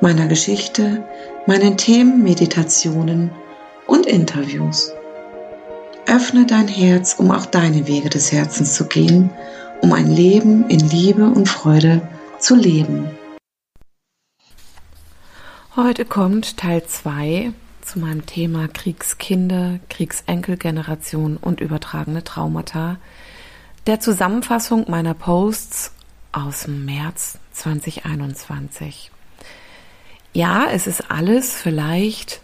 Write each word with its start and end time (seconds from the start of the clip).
meiner 0.00 0.26
Geschichte, 0.26 1.04
meinen 1.46 1.76
Themen, 1.76 2.22
Meditationen 2.22 3.30
und 3.86 4.06
Interviews. 4.06 4.92
Öffne 6.06 6.46
dein 6.46 6.68
Herz, 6.68 7.14
um 7.14 7.30
auch 7.30 7.46
deine 7.46 7.86
Wege 7.86 8.08
des 8.08 8.32
Herzens 8.32 8.74
zu 8.74 8.86
gehen, 8.86 9.30
um 9.80 9.92
ein 9.92 10.10
Leben 10.10 10.68
in 10.68 10.80
Liebe 10.88 11.26
und 11.26 11.48
Freude 11.48 12.02
zu 12.38 12.54
leben. 12.54 13.10
Heute 15.76 16.04
kommt 16.04 16.56
Teil 16.56 16.84
2 16.84 17.52
zu 17.82 17.98
meinem 17.98 18.26
Thema 18.26 18.68
Kriegskinder, 18.68 19.80
Kriegsenkelgeneration 19.88 21.36
und 21.36 21.60
übertragene 21.60 22.24
Traumata, 22.24 22.96
der 23.86 24.00
Zusammenfassung 24.00 24.86
meiner 24.88 25.14
Posts 25.14 25.92
aus 26.32 26.62
dem 26.64 26.84
März 26.84 27.38
2021. 27.52 29.10
Ja, 30.38 30.66
es 30.70 30.86
ist 30.86 31.10
alles 31.10 31.60
vielleicht 31.60 32.42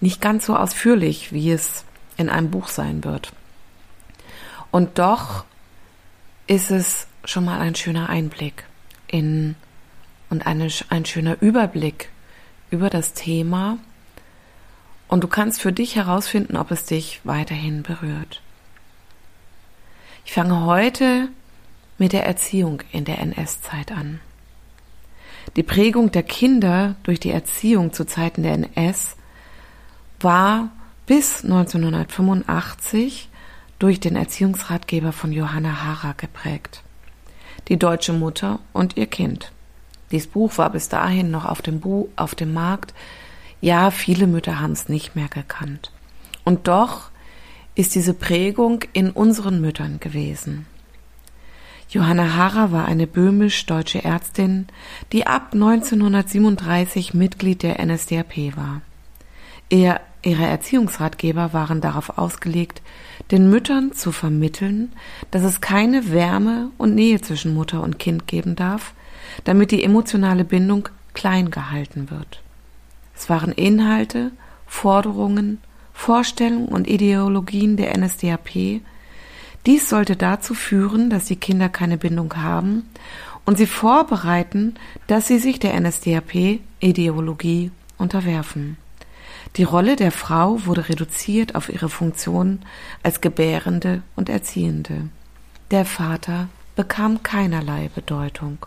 nicht 0.00 0.22
ganz 0.22 0.46
so 0.46 0.56
ausführlich, 0.56 1.34
wie 1.34 1.50
es 1.50 1.84
in 2.16 2.30
einem 2.30 2.50
Buch 2.50 2.68
sein 2.68 3.04
wird. 3.04 3.30
Und 4.70 4.98
doch 4.98 5.44
ist 6.46 6.70
es 6.70 7.06
schon 7.26 7.44
mal 7.44 7.60
ein 7.60 7.74
schöner 7.74 8.08
Einblick 8.08 8.64
in 9.06 9.54
und 10.30 10.46
eine, 10.46 10.70
ein 10.88 11.04
schöner 11.04 11.36
Überblick 11.42 12.08
über 12.70 12.88
das 12.88 13.12
Thema. 13.12 13.76
Und 15.06 15.22
du 15.22 15.28
kannst 15.28 15.60
für 15.60 15.74
dich 15.74 15.94
herausfinden, 15.94 16.56
ob 16.56 16.70
es 16.70 16.86
dich 16.86 17.20
weiterhin 17.24 17.82
berührt. 17.82 18.40
Ich 20.24 20.32
fange 20.32 20.64
heute 20.64 21.28
mit 21.98 22.14
der 22.14 22.24
Erziehung 22.24 22.82
in 22.92 23.04
der 23.04 23.18
NS-Zeit 23.18 23.92
an. 23.92 24.20
Die 25.54 25.62
Prägung 25.62 26.10
der 26.10 26.22
Kinder 26.22 26.96
durch 27.02 27.20
die 27.20 27.30
Erziehung 27.30 27.92
zu 27.92 28.04
Zeiten 28.04 28.42
der 28.42 28.54
NS 28.54 29.16
war 30.20 30.70
bis 31.06 31.44
1985 31.44 33.28
durch 33.78 34.00
den 34.00 34.16
Erziehungsratgeber 34.16 35.12
von 35.12 35.32
Johanna 35.32 35.84
Hara 35.84 36.14
geprägt. 36.16 36.82
Die 37.68 37.78
deutsche 37.78 38.12
Mutter 38.12 38.58
und 38.72 38.96
ihr 38.96 39.06
Kind. 39.06 39.52
Dies 40.10 40.26
Buch 40.26 40.56
war 40.58 40.70
bis 40.70 40.88
dahin 40.88 41.30
noch 41.30 41.44
auf 41.44 41.62
dem, 41.62 41.80
Bu 41.80 42.08
auf 42.16 42.34
dem 42.34 42.52
Markt. 42.52 42.94
Ja, 43.60 43.90
viele 43.90 44.26
Mütter 44.26 44.60
haben 44.60 44.72
es 44.72 44.88
nicht 44.88 45.16
mehr 45.16 45.28
gekannt. 45.28 45.90
Und 46.44 46.68
doch 46.68 47.10
ist 47.74 47.94
diese 47.94 48.14
Prägung 48.14 48.84
in 48.92 49.10
unseren 49.10 49.60
Müttern 49.60 50.00
gewesen. 50.00 50.66
Johanna 51.88 52.34
Harrer 52.34 52.72
war 52.72 52.86
eine 52.86 53.06
böhmisch-deutsche 53.06 54.02
Ärztin, 54.02 54.66
die 55.12 55.26
ab 55.26 55.50
1937 55.52 57.14
Mitglied 57.14 57.62
der 57.62 57.84
NSDAP 57.84 58.56
war. 58.56 58.80
Er, 59.70 60.00
ihre 60.22 60.44
Erziehungsratgeber 60.44 61.52
waren 61.52 61.80
darauf 61.80 62.18
ausgelegt, 62.18 62.82
den 63.30 63.50
Müttern 63.50 63.92
zu 63.92 64.10
vermitteln, 64.10 64.92
dass 65.30 65.42
es 65.42 65.60
keine 65.60 66.10
Wärme 66.10 66.70
und 66.76 66.94
Nähe 66.94 67.20
zwischen 67.20 67.54
Mutter 67.54 67.82
und 67.82 67.98
Kind 67.98 68.26
geben 68.26 68.56
darf, 68.56 68.92
damit 69.44 69.70
die 69.70 69.84
emotionale 69.84 70.44
Bindung 70.44 70.88
klein 71.14 71.50
gehalten 71.50 72.10
wird. 72.10 72.42
Es 73.16 73.30
waren 73.30 73.52
Inhalte, 73.52 74.32
Forderungen, 74.66 75.58
Vorstellungen 75.92 76.68
und 76.68 76.86
Ideologien 76.86 77.76
der 77.76 77.96
NSDAP, 77.96 78.82
dies 79.66 79.88
sollte 79.88 80.16
dazu 80.16 80.54
führen, 80.54 81.10
dass 81.10 81.26
die 81.26 81.36
Kinder 81.36 81.68
keine 81.68 81.98
Bindung 81.98 82.36
haben 82.36 82.88
und 83.44 83.58
sie 83.58 83.66
vorbereiten, 83.66 84.74
dass 85.06 85.26
sie 85.26 85.38
sich 85.38 85.58
der 85.58 85.78
NSDAP-Ideologie 85.78 87.72
unterwerfen. 87.98 88.76
Die 89.56 89.64
Rolle 89.64 89.96
der 89.96 90.12
Frau 90.12 90.66
wurde 90.66 90.88
reduziert 90.88 91.54
auf 91.54 91.68
ihre 91.68 91.88
Funktion 91.88 92.60
als 93.02 93.20
Gebärende 93.20 94.02
und 94.14 94.28
Erziehende. 94.28 95.08
Der 95.70 95.84
Vater 95.84 96.48
bekam 96.74 97.22
keinerlei 97.22 97.90
Bedeutung. 97.94 98.58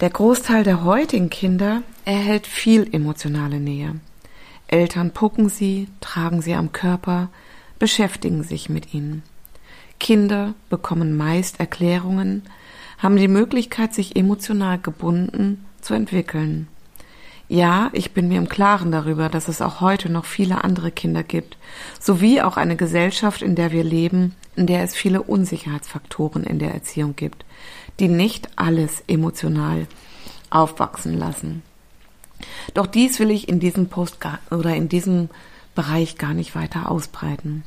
Der 0.00 0.10
Großteil 0.10 0.62
der 0.62 0.84
heutigen 0.84 1.30
Kinder 1.30 1.82
erhält 2.04 2.46
viel 2.46 2.88
emotionale 2.94 3.58
Nähe. 3.58 3.96
Eltern 4.68 5.12
pucken 5.12 5.48
sie, 5.48 5.88
tragen 6.00 6.42
sie 6.42 6.54
am 6.54 6.72
Körper, 6.72 7.30
beschäftigen 7.78 8.42
sich 8.42 8.68
mit 8.68 8.94
ihnen. 8.94 9.22
Kinder 9.98 10.54
bekommen 10.70 11.16
meist 11.16 11.60
Erklärungen, 11.60 12.42
haben 12.98 13.16
die 13.16 13.28
Möglichkeit, 13.28 13.94
sich 13.94 14.16
emotional 14.16 14.78
gebunden 14.78 15.64
zu 15.80 15.94
entwickeln. 15.94 16.68
Ja, 17.48 17.88
ich 17.92 18.12
bin 18.12 18.28
mir 18.28 18.38
im 18.38 18.48
Klaren 18.48 18.92
darüber, 18.92 19.30
dass 19.30 19.48
es 19.48 19.62
auch 19.62 19.80
heute 19.80 20.10
noch 20.10 20.26
viele 20.26 20.64
andere 20.64 20.90
Kinder 20.90 21.22
gibt, 21.22 21.56
sowie 21.98 22.42
auch 22.42 22.58
eine 22.58 22.76
Gesellschaft, 22.76 23.40
in 23.40 23.54
der 23.54 23.72
wir 23.72 23.84
leben, 23.84 24.34
in 24.54 24.66
der 24.66 24.82
es 24.82 24.94
viele 24.94 25.22
Unsicherheitsfaktoren 25.22 26.44
in 26.44 26.58
der 26.58 26.74
Erziehung 26.74 27.16
gibt, 27.16 27.46
die 28.00 28.08
nicht 28.08 28.50
alles 28.56 29.02
emotional 29.06 29.86
aufwachsen 30.50 31.16
lassen. 31.18 31.62
Doch 32.74 32.86
dies 32.86 33.18
will 33.18 33.30
ich 33.30 33.48
in 33.48 33.60
diesem 33.60 33.88
Post 33.88 34.18
oder 34.50 34.74
in 34.74 34.88
diesem 34.88 35.30
Bereich 35.78 36.18
gar 36.18 36.34
nicht 36.34 36.56
weiter 36.56 36.90
ausbreiten. 36.90 37.62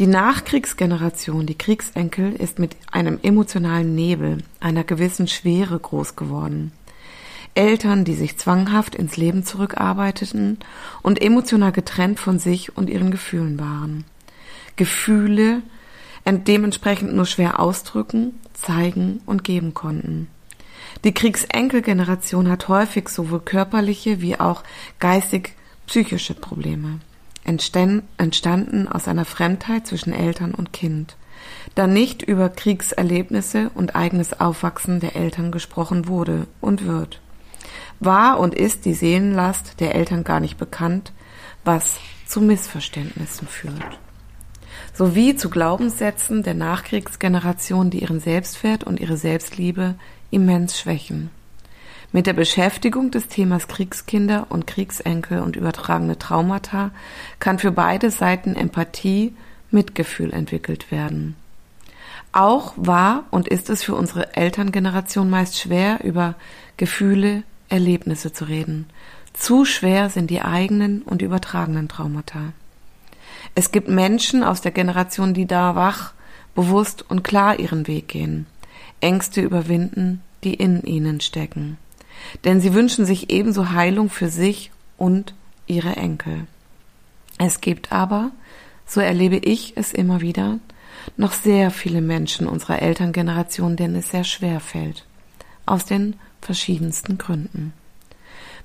Die 0.00 0.08
Nachkriegsgeneration, 0.08 1.46
die 1.46 1.56
Kriegsenkel, 1.56 2.32
ist 2.32 2.58
mit 2.58 2.76
einem 2.90 3.20
emotionalen 3.22 3.94
Nebel, 3.94 4.38
einer 4.58 4.82
gewissen 4.82 5.28
Schwere 5.28 5.78
groß 5.78 6.16
geworden. 6.16 6.72
Eltern, 7.54 8.04
die 8.04 8.14
sich 8.14 8.38
zwanghaft 8.38 8.96
ins 8.96 9.16
Leben 9.16 9.44
zurückarbeiteten 9.44 10.58
und 11.02 11.22
emotional 11.22 11.70
getrennt 11.70 12.18
von 12.18 12.40
sich 12.40 12.76
und 12.76 12.90
ihren 12.90 13.12
Gefühlen 13.12 13.60
waren. 13.60 14.04
Gefühle 14.74 15.62
dementsprechend 16.26 17.14
nur 17.14 17.24
schwer 17.24 17.60
ausdrücken, 17.60 18.34
zeigen 18.52 19.20
und 19.26 19.44
geben 19.44 19.74
konnten. 19.74 20.26
Die 21.04 21.14
Kriegsenkelgeneration 21.14 22.50
hat 22.50 22.66
häufig 22.66 23.08
sowohl 23.08 23.42
körperliche 23.42 24.20
wie 24.20 24.40
auch 24.40 24.64
geistig 24.98 25.52
psychische 25.86 26.34
Probleme 26.34 26.98
entstanden 27.48 28.88
aus 28.88 29.08
einer 29.08 29.24
Fremdheit 29.24 29.86
zwischen 29.86 30.12
Eltern 30.12 30.54
und 30.54 30.72
Kind, 30.72 31.16
da 31.74 31.86
nicht 31.86 32.22
über 32.22 32.48
Kriegserlebnisse 32.48 33.70
und 33.74 33.96
eigenes 33.96 34.38
Aufwachsen 34.40 35.00
der 35.00 35.16
Eltern 35.16 35.50
gesprochen 35.50 36.08
wurde 36.08 36.46
und 36.60 36.86
wird. 36.86 37.20
War 38.00 38.38
und 38.38 38.54
ist 38.54 38.84
die 38.84 38.94
Seelenlast 38.94 39.80
der 39.80 39.94
Eltern 39.94 40.24
gar 40.24 40.40
nicht 40.40 40.58
bekannt, 40.58 41.12
was 41.64 41.98
zu 42.26 42.40
Missverständnissen 42.40 43.48
führt. 43.48 43.98
Sowie 44.94 45.36
zu 45.36 45.50
Glaubenssätzen 45.50 46.42
der 46.42 46.54
Nachkriegsgeneration, 46.54 47.90
die 47.90 48.00
ihren 48.00 48.20
Selbstwert 48.20 48.84
und 48.84 49.00
ihre 49.00 49.16
Selbstliebe 49.16 49.94
immens 50.30 50.78
schwächen. 50.78 51.30
Mit 52.10 52.26
der 52.26 52.32
Beschäftigung 52.32 53.10
des 53.10 53.28
Themas 53.28 53.68
Kriegskinder 53.68 54.46
und 54.48 54.66
Kriegsenkel 54.66 55.40
und 55.40 55.56
übertragene 55.56 56.18
Traumata 56.18 56.90
kann 57.38 57.58
für 57.58 57.70
beide 57.70 58.10
Seiten 58.10 58.56
Empathie, 58.56 59.34
Mitgefühl 59.70 60.32
entwickelt 60.32 60.90
werden. 60.90 61.36
Auch 62.32 62.72
war 62.76 63.24
und 63.30 63.46
ist 63.46 63.68
es 63.68 63.82
für 63.82 63.94
unsere 63.94 64.34
Elterngeneration 64.36 65.28
meist 65.28 65.58
schwer, 65.58 66.02
über 66.02 66.34
Gefühle, 66.78 67.42
Erlebnisse 67.68 68.32
zu 68.32 68.46
reden. 68.46 68.86
Zu 69.34 69.66
schwer 69.66 70.08
sind 70.08 70.30
die 70.30 70.40
eigenen 70.40 71.02
und 71.02 71.20
übertragenen 71.20 71.88
Traumata. 71.88 72.54
Es 73.54 73.70
gibt 73.70 73.88
Menschen 73.88 74.42
aus 74.42 74.62
der 74.62 74.72
Generation, 74.72 75.34
die 75.34 75.46
da 75.46 75.74
wach, 75.74 76.14
bewusst 76.54 77.04
und 77.10 77.22
klar 77.22 77.58
ihren 77.58 77.86
Weg 77.86 78.08
gehen, 78.08 78.46
Ängste 79.00 79.42
überwinden, 79.42 80.22
die 80.42 80.54
in 80.54 80.82
ihnen 80.84 81.20
stecken 81.20 81.76
denn 82.44 82.60
sie 82.60 82.74
wünschen 82.74 83.04
sich 83.04 83.30
ebenso 83.30 83.72
Heilung 83.72 84.10
für 84.10 84.28
sich 84.28 84.70
und 84.96 85.34
ihre 85.66 85.96
Enkel. 85.96 86.46
Es 87.38 87.60
gibt 87.60 87.92
aber, 87.92 88.30
so 88.86 89.00
erlebe 89.00 89.36
ich 89.36 89.74
es 89.76 89.92
immer 89.92 90.20
wieder, 90.20 90.58
noch 91.16 91.32
sehr 91.32 91.70
viele 91.70 92.00
Menschen 92.00 92.46
unserer 92.46 92.82
Elterngeneration, 92.82 93.76
denen 93.76 93.96
es 93.96 94.10
sehr 94.10 94.24
schwer 94.24 94.60
fällt, 94.60 95.04
aus 95.66 95.84
den 95.84 96.16
verschiedensten 96.40 97.18
Gründen. 97.18 97.72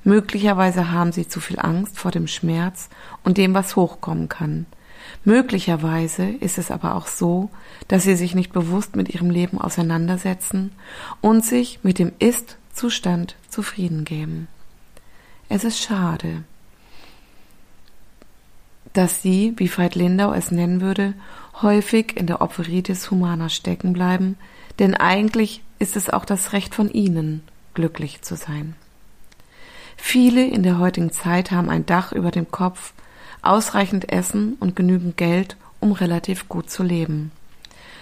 Möglicherweise 0.04 0.92
haben 0.92 1.12
sie 1.12 1.28
zu 1.28 1.40
viel 1.40 1.60
Angst 1.60 1.98
vor 1.98 2.12
dem 2.12 2.28
Schmerz 2.28 2.90
und 3.24 3.38
dem, 3.38 3.54
was 3.54 3.76
hochkommen 3.76 4.28
kann. 4.28 4.66
Möglicherweise 5.24 6.26
ist 6.26 6.58
es 6.58 6.72
aber 6.72 6.96
auch 6.96 7.08
so, 7.08 7.50
dass 7.88 8.04
sie 8.04 8.16
sich 8.16 8.36
nicht 8.36 8.52
bewusst 8.52 8.96
mit 8.96 9.14
ihrem 9.14 9.30
Leben 9.30 9.60
auseinandersetzen 9.60 10.72
und 11.22 11.46
sich 11.46 11.80
mit 11.84 12.00
dem 12.00 12.12
Ist-Zustand 12.74 13.36
zufrieden 13.50 14.04
geben. 14.04 14.48
Es 15.48 15.64
ist 15.64 15.80
schade, 15.80 16.44
dass 18.94 19.22
sie, 19.22 19.54
wie 19.58 19.70
Veit 19.70 19.94
Lindau 19.94 20.34
es 20.34 20.50
nennen 20.50 20.82
würde, 20.82 21.14
häufig 21.62 22.18
in 22.18 22.26
der 22.26 22.42
Opferitis 22.42 23.12
humana 23.12 23.50
stecken 23.50 23.94
bleiben, 23.94 24.38
denn 24.80 24.96
eigentlich 24.96 25.62
ist 25.78 25.96
es 25.96 26.10
auch 26.10 26.26
das 26.26 26.52
Recht 26.52 26.74
von 26.74 26.90
ihnen, 26.90 27.44
glücklich 27.76 28.24
zu 28.24 28.36
sein. 28.36 28.76
Viele 29.96 30.44
in 30.44 30.64
der 30.64 30.80
heutigen 30.80 31.12
Zeit 31.12 31.52
haben 31.52 31.70
ein 31.70 31.86
Dach 31.86 32.12
über 32.12 32.32
dem 32.32 32.50
Kopf, 32.50 32.94
ausreichend 33.44 34.12
Essen 34.12 34.56
und 34.60 34.76
genügend 34.76 35.16
Geld, 35.16 35.58
um 35.80 35.92
relativ 35.92 36.50
gut 36.50 36.72
zu 36.72 36.82
leben. 36.82 37.32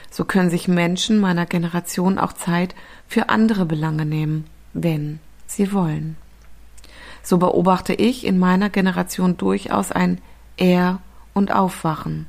So 0.09 0.23
können 0.23 0.49
sich 0.49 0.69
Menschen 0.69 1.19
meiner 1.19 1.45
Generation 1.45 2.17
auch 2.17 2.31
Zeit 2.31 2.73
für 3.09 3.27
andere 3.27 3.65
Belange 3.65 4.05
nehmen, 4.05 4.45
wenn 4.73 5.19
sie 5.47 5.73
wollen. 5.73 6.17
So 7.23 7.37
beobachte 7.37 7.93
ich 7.93 8.25
in 8.25 8.39
meiner 8.39 8.69
Generation 8.69 9.37
durchaus 9.37 9.91
ein 9.91 10.19
Er- 10.57 10.99
und 11.33 11.51
Aufwachen, 11.51 12.27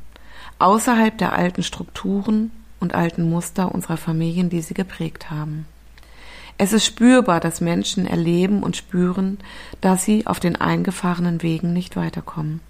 außerhalb 0.58 1.16
der 1.16 1.32
alten 1.32 1.62
Strukturen 1.62 2.50
und 2.80 2.94
alten 2.94 3.28
Muster 3.28 3.74
unserer 3.74 3.96
Familien, 3.96 4.50
die 4.50 4.60
sie 4.60 4.74
geprägt 4.74 5.30
haben. 5.30 5.66
Es 6.58 6.72
ist 6.72 6.84
spürbar, 6.84 7.40
dass 7.40 7.60
Menschen 7.60 8.06
erleben 8.06 8.62
und 8.62 8.76
spüren, 8.76 9.38
dass 9.80 10.04
sie 10.04 10.26
auf 10.26 10.38
den 10.38 10.56
eingefahrenen 10.56 11.42
Wegen 11.42 11.72
nicht 11.72 11.96
weiterkommen. 11.96 12.60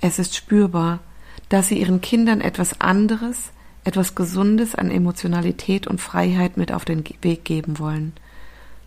Es 0.00 0.18
ist 0.18 0.34
spürbar, 0.34 1.00
dass 1.48 1.68
sie 1.68 1.78
ihren 1.78 2.00
Kindern 2.00 2.40
etwas 2.40 2.80
anderes, 2.80 3.52
etwas 3.84 4.14
Gesundes 4.14 4.74
an 4.74 4.90
Emotionalität 4.90 5.86
und 5.86 6.00
Freiheit 6.00 6.56
mit 6.56 6.72
auf 6.72 6.84
den 6.84 7.04
Weg 7.22 7.44
geben 7.44 7.78
wollen. 7.78 8.14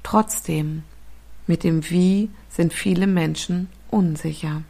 Trotzdem, 0.03 0.83
mit 1.47 1.63
dem 1.63 1.89
Wie 1.89 2.29
sind 2.49 2.73
viele 2.73 3.07
Menschen 3.07 3.69
unsicher. 3.89 4.63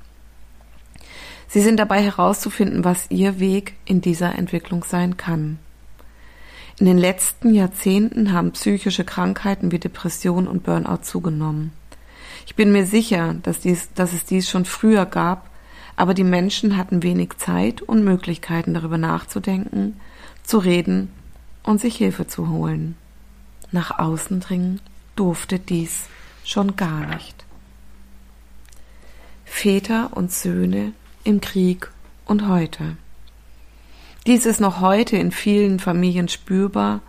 Sie 1.48 1.62
sind 1.62 1.78
dabei 1.78 2.02
herauszufinden, 2.02 2.84
was 2.84 3.10
ihr 3.10 3.40
Weg 3.40 3.76
in 3.86 4.02
dieser 4.02 4.36
Entwicklung 4.36 4.84
sein 4.84 5.18
kann. 5.18 5.60
In 6.80 6.86
den 6.86 6.98
letzten 6.98 7.54
Jahrzehnten 7.54 8.34
haben 8.34 8.52
psychische 8.52 9.04
Krankheiten 9.04 9.72
wie 9.72 9.80
Depression 9.80 10.48
und 10.48 10.64
Burnout 10.64 11.04
zugenommen. 11.04 11.72
Ich 12.46 12.56
bin 12.56 12.72
mir 12.72 12.86
sicher, 12.86 13.36
dass, 13.42 13.60
dies, 13.60 13.90
dass 13.96 14.14
es 14.14 14.26
dies 14.26 14.50
schon 14.50 14.66
früher 14.66 15.06
gab, 15.06 15.50
aber 15.96 16.14
die 16.14 16.24
Menschen 16.24 16.78
hatten 16.78 17.02
wenig 17.02 17.38
Zeit 17.38 17.82
und 17.82 18.04
Möglichkeiten 18.04 18.74
darüber 18.74 18.98
nachzudenken, 18.98 20.00
zu 20.44 20.60
reden 20.60 21.10
und 21.64 21.82
sich 21.82 21.96
Hilfe 21.96 22.28
zu 22.28 22.50
holen. 22.50 22.96
Nach 23.72 23.98
außen 23.98 24.40
dringen 24.40 24.80
durfte 25.18 25.60
dies 25.60 26.06
schon 26.46 26.78
gar 26.78 27.06
nicht. 27.08 27.46
Väter 29.46 30.16
und 30.16 30.32
Söhne 30.32 30.94
im 31.24 31.42
Krieg 31.42 31.90
und 32.26 32.48
heute. 32.48 32.96
Dies 34.26 34.46
ist 34.46 34.60
noch 34.60 34.82
heute 34.82 35.18
in 35.18 35.32
vielen 35.32 35.80
Familien 35.80 36.28
spürbar 36.28 37.02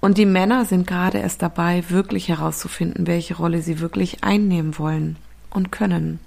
und 0.00 0.18
die 0.18 0.26
Männer 0.26 0.64
sind 0.64 0.86
gerade 0.86 1.18
erst 1.18 1.42
dabei, 1.42 1.84
wirklich 1.88 2.28
herauszufinden, 2.28 3.06
welche 3.06 3.36
Rolle 3.36 3.62
sie 3.62 3.80
wirklich 3.80 4.24
einnehmen 4.24 4.78
wollen 4.78 5.16
und 5.50 5.72
können. 5.72 6.18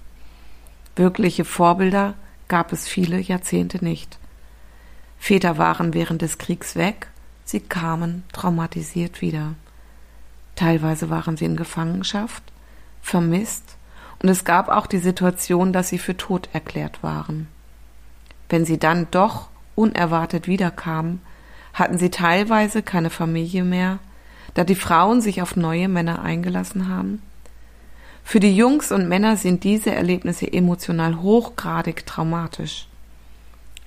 Wirkliche 0.94 1.44
Vorbilder 1.44 2.14
gab 2.48 2.72
es 2.72 2.88
viele 2.88 3.20
Jahrzehnte 3.20 3.84
nicht. 3.84 4.18
Väter 5.18 5.58
waren 5.58 5.94
während 5.94 6.22
des 6.22 6.38
Kriegs 6.38 6.76
weg, 6.76 7.08
sie 7.44 7.60
kamen 7.60 8.24
traumatisiert 8.32 9.20
wieder. 9.20 9.54
Teilweise 10.56 11.10
waren 11.10 11.36
sie 11.36 11.44
in 11.44 11.56
Gefangenschaft, 11.56 12.42
vermisst, 13.00 13.76
und 14.22 14.28
es 14.28 14.44
gab 14.44 14.68
auch 14.68 14.86
die 14.86 14.98
Situation, 14.98 15.72
dass 15.72 15.90
sie 15.90 15.98
für 15.98 16.16
tot 16.16 16.48
erklärt 16.52 17.02
waren. 17.02 17.48
Wenn 18.48 18.64
sie 18.64 18.78
dann 18.78 19.06
doch 19.10 19.48
unerwartet 19.74 20.48
wiederkamen, 20.48 21.20
hatten 21.74 21.98
sie 21.98 22.10
teilweise 22.10 22.82
keine 22.82 23.10
Familie 23.10 23.62
mehr, 23.62 23.98
da 24.54 24.64
die 24.64 24.74
Frauen 24.74 25.20
sich 25.20 25.42
auf 25.42 25.54
neue 25.54 25.88
Männer 25.88 26.22
eingelassen 26.22 26.88
haben 26.88 27.22
für 28.28 28.40
die 28.40 28.56
Jungs 28.56 28.90
und 28.90 29.08
Männer 29.08 29.36
sind 29.36 29.62
diese 29.62 29.94
Erlebnisse 29.94 30.52
emotional 30.52 31.22
hochgradig 31.22 32.06
traumatisch. 32.06 32.88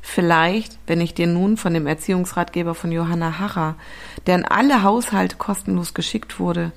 Vielleicht, 0.01 0.77
wenn 0.87 1.01
ich 1.01 1.13
dir 1.13 1.27
nun 1.27 1.57
von 1.57 1.73
dem 1.73 1.87
Erziehungsratgeber 1.87 2.73
von 2.73 2.91
Johanna 2.91 3.39
Harrer, 3.39 3.75
der 4.27 4.35
an 4.35 4.45
alle 4.45 4.83
Haushalte 4.83 5.35
kostenlos 5.35 5.93
geschickt 5.93 6.39
wurde, 6.39 6.71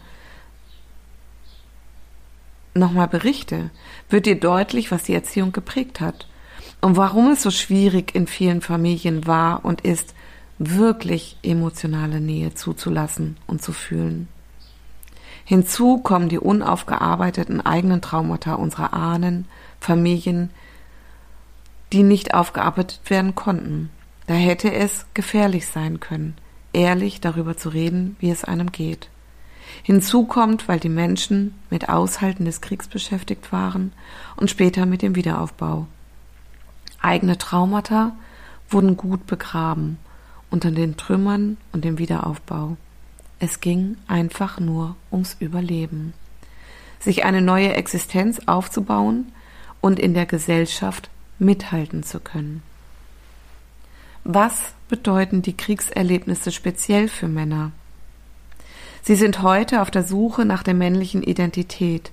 nochmal 2.74 3.08
berichte, 3.08 3.70
wird 4.08 4.26
dir 4.26 4.38
deutlich, 4.38 4.90
was 4.90 5.04
die 5.04 5.14
Erziehung 5.14 5.52
geprägt 5.52 6.00
hat 6.00 6.26
und 6.80 6.96
warum 6.96 7.32
es 7.32 7.42
so 7.42 7.50
schwierig 7.50 8.14
in 8.14 8.26
vielen 8.26 8.60
Familien 8.60 9.26
war 9.26 9.64
und 9.64 9.82
ist, 9.82 10.14
wirklich 10.58 11.36
emotionale 11.42 12.20
Nähe 12.20 12.54
zuzulassen 12.54 13.36
und 13.46 13.62
zu 13.62 13.72
fühlen. 13.72 14.28
Hinzu 15.44 15.98
kommen 15.98 16.28
die 16.28 16.38
unaufgearbeiteten 16.38 17.64
eigenen 17.64 18.00
Traumata 18.00 18.54
unserer 18.54 18.92
Ahnen, 18.92 19.46
Familien, 19.80 20.50
die 21.92 22.02
nicht 22.02 22.34
aufgearbeitet 22.34 23.00
werden 23.08 23.34
konnten. 23.34 23.90
Da 24.26 24.34
hätte 24.34 24.72
es 24.72 25.06
gefährlich 25.14 25.66
sein 25.66 26.00
können, 26.00 26.34
ehrlich 26.72 27.20
darüber 27.20 27.56
zu 27.56 27.68
reden, 27.68 28.16
wie 28.18 28.30
es 28.30 28.44
einem 28.44 28.72
geht. 28.72 29.08
Hinzu 29.82 30.24
kommt, 30.24 30.68
weil 30.68 30.80
die 30.80 30.88
Menschen 30.88 31.54
mit 31.70 31.88
Aushalten 31.88 32.44
des 32.44 32.60
Kriegs 32.60 32.88
beschäftigt 32.88 33.52
waren 33.52 33.92
und 34.36 34.50
später 34.50 34.86
mit 34.86 35.02
dem 35.02 35.14
Wiederaufbau. 35.16 35.86
Eigene 37.00 37.36
Traumata 37.36 38.12
wurden 38.68 38.96
gut 38.96 39.26
begraben 39.26 39.98
unter 40.50 40.70
den 40.70 40.96
Trümmern 40.96 41.56
und 41.72 41.84
dem 41.84 41.98
Wiederaufbau. 41.98 42.76
Es 43.38 43.60
ging 43.60 43.96
einfach 44.06 44.60
nur 44.60 44.96
ums 45.10 45.36
Überleben. 45.40 46.12
Sich 47.00 47.24
eine 47.24 47.40
neue 47.40 47.72
Existenz 47.74 48.40
aufzubauen 48.46 49.32
und 49.80 49.98
in 49.98 50.14
der 50.14 50.26
Gesellschaft 50.26 51.10
mithalten 51.42 52.02
zu 52.02 52.20
können. 52.20 52.62
Was 54.24 54.74
bedeuten 54.88 55.42
die 55.42 55.56
Kriegserlebnisse 55.56 56.52
speziell 56.52 57.08
für 57.08 57.28
Männer? 57.28 57.72
Sie 59.02 59.16
sind 59.16 59.42
heute 59.42 59.82
auf 59.82 59.90
der 59.90 60.04
Suche 60.04 60.44
nach 60.44 60.62
der 60.62 60.74
männlichen 60.74 61.22
Identität, 61.22 62.12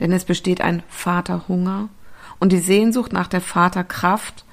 denn 0.00 0.10
es 0.12 0.24
besteht 0.24 0.60
ein 0.60 0.82
Vaterhunger 0.88 1.88
und 2.40 2.50
die 2.52 2.58
Sehnsucht 2.58 3.12
nach 3.12 3.28
der 3.28 3.40
Vaterkraft. 3.40 4.44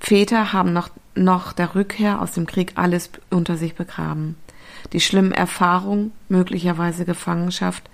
Väter 0.00 0.52
haben 0.54 0.72
noch, 0.72 0.88
noch 1.14 1.52
der 1.52 1.74
Rückkehr 1.74 2.22
aus 2.22 2.32
dem 2.32 2.46
Krieg 2.46 2.72
alles 2.76 3.10
unter 3.30 3.56
sich 3.58 3.74
begraben 3.74 4.36
die 4.92 5.00
schlimmen 5.00 5.32
Erfahrungen, 5.32 6.12
möglicherweise 6.28 7.04
Gefangenschaft. 7.04 7.84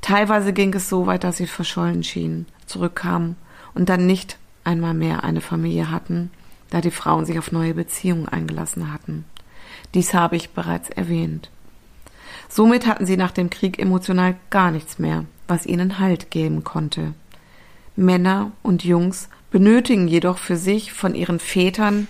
Teilweise 0.00 0.52
ging 0.52 0.72
es 0.74 0.88
so 0.88 1.06
weit, 1.06 1.24
dass 1.24 1.38
sie 1.38 1.46
verschollen 1.46 2.04
schienen, 2.04 2.46
zurückkamen 2.66 3.36
und 3.74 3.88
dann 3.88 4.06
nicht 4.06 4.38
einmal 4.66 4.94
mehr 4.94 5.24
eine 5.24 5.40
Familie 5.40 5.90
hatten, 5.90 6.30
da 6.70 6.80
die 6.80 6.90
Frauen 6.90 7.24
sich 7.24 7.38
auf 7.38 7.52
neue 7.52 7.74
Beziehungen 7.74 8.28
eingelassen 8.28 8.92
hatten. 8.92 9.24
Dies 9.94 10.14
habe 10.14 10.36
ich 10.36 10.50
bereits 10.50 10.90
erwähnt. 10.90 11.50
Somit 12.48 12.86
hatten 12.86 13.06
sie 13.06 13.16
nach 13.16 13.32
dem 13.32 13.50
Krieg 13.50 13.78
emotional 13.78 14.36
gar 14.50 14.70
nichts 14.70 14.98
mehr, 14.98 15.24
was 15.48 15.66
ihnen 15.66 15.98
Halt 15.98 16.30
geben 16.30 16.64
konnte. 16.64 17.14
Männer 17.96 18.52
und 18.62 18.84
Jungs 18.84 19.28
benötigen 19.50 20.08
jedoch 20.08 20.38
für 20.38 20.56
sich 20.56 20.92
von 20.92 21.14
ihren 21.14 21.38
Vätern 21.38 22.08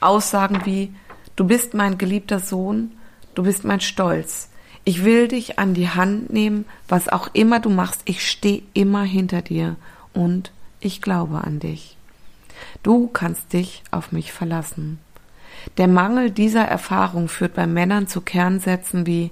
Aussagen 0.00 0.66
wie 0.66 0.92
Du 1.36 1.46
bist 1.46 1.74
mein 1.74 1.96
geliebter 1.96 2.38
Sohn 2.38 2.92
Du 3.34 3.44
bist 3.44 3.64
mein 3.64 3.80
Stolz. 3.80 4.50
Ich 4.84 5.04
will 5.04 5.28
dich 5.28 5.58
an 5.58 5.74
die 5.74 5.88
Hand 5.88 6.32
nehmen, 6.32 6.64
was 6.88 7.08
auch 7.08 7.28
immer 7.32 7.60
du 7.60 7.70
machst. 7.70 8.02
Ich 8.04 8.28
stehe 8.28 8.62
immer 8.74 9.04
hinter 9.04 9.40
dir 9.40 9.76
und 10.12 10.52
ich 10.82 11.00
glaube 11.00 11.44
an 11.44 11.60
dich. 11.60 11.96
Du 12.82 13.08
kannst 13.08 13.52
dich 13.52 13.82
auf 13.90 14.12
mich 14.12 14.32
verlassen. 14.32 14.98
Der 15.78 15.88
Mangel 15.88 16.30
dieser 16.30 16.64
Erfahrung 16.64 17.28
führt 17.28 17.54
bei 17.54 17.66
Männern 17.66 18.08
zu 18.08 18.20
Kernsätzen 18.20 19.06
wie 19.06 19.30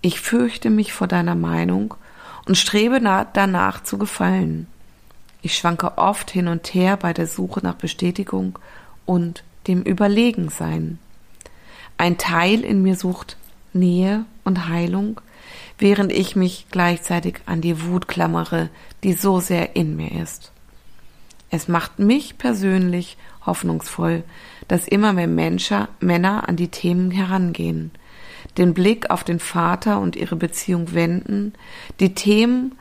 ich 0.00 0.20
fürchte 0.20 0.70
mich 0.70 0.92
vor 0.92 1.08
deiner 1.08 1.34
Meinung 1.34 1.94
und 2.46 2.56
strebe 2.56 3.00
danach 3.00 3.82
zu 3.82 3.98
gefallen. 3.98 4.68
Ich 5.42 5.56
schwanke 5.56 5.98
oft 5.98 6.30
hin 6.30 6.48
und 6.48 6.72
her 6.74 6.96
bei 6.96 7.12
der 7.12 7.26
Suche 7.26 7.60
nach 7.62 7.74
Bestätigung 7.74 8.58
und 9.06 9.42
dem 9.66 9.82
Überlegensein. 9.82 10.98
Ein 11.96 12.16
Teil 12.16 12.64
in 12.64 12.82
mir 12.82 12.96
sucht 12.96 13.36
Nähe 13.72 14.24
und 14.44 14.68
Heilung, 14.68 15.20
während 15.78 16.12
ich 16.12 16.36
mich 16.36 16.66
gleichzeitig 16.70 17.40
an 17.46 17.60
die 17.60 17.84
Wut 17.84 18.08
klammere, 18.08 18.70
die 19.02 19.12
so 19.12 19.40
sehr 19.40 19.76
in 19.76 19.96
mir 19.96 20.12
ist. 20.22 20.52
Es 21.50 21.68
macht 21.68 21.98
mich 21.98 22.38
persönlich 22.38 23.16
hoffnungsvoll, 23.46 24.24
dass 24.68 24.86
immer 24.86 25.12
mehr 25.12 25.26
Menschen, 25.26 25.88
Männer 26.00 26.48
an 26.48 26.56
die 26.56 26.68
Themen 26.68 27.10
herangehen, 27.10 27.90
den 28.58 28.74
Blick 28.74 29.10
auf 29.10 29.24
den 29.24 29.40
Vater 29.40 30.00
und 30.00 30.16
ihre 30.16 30.36
Beziehung 30.36 30.92
wenden, 30.92 31.54
die 32.00 32.14
Themen 32.14 32.76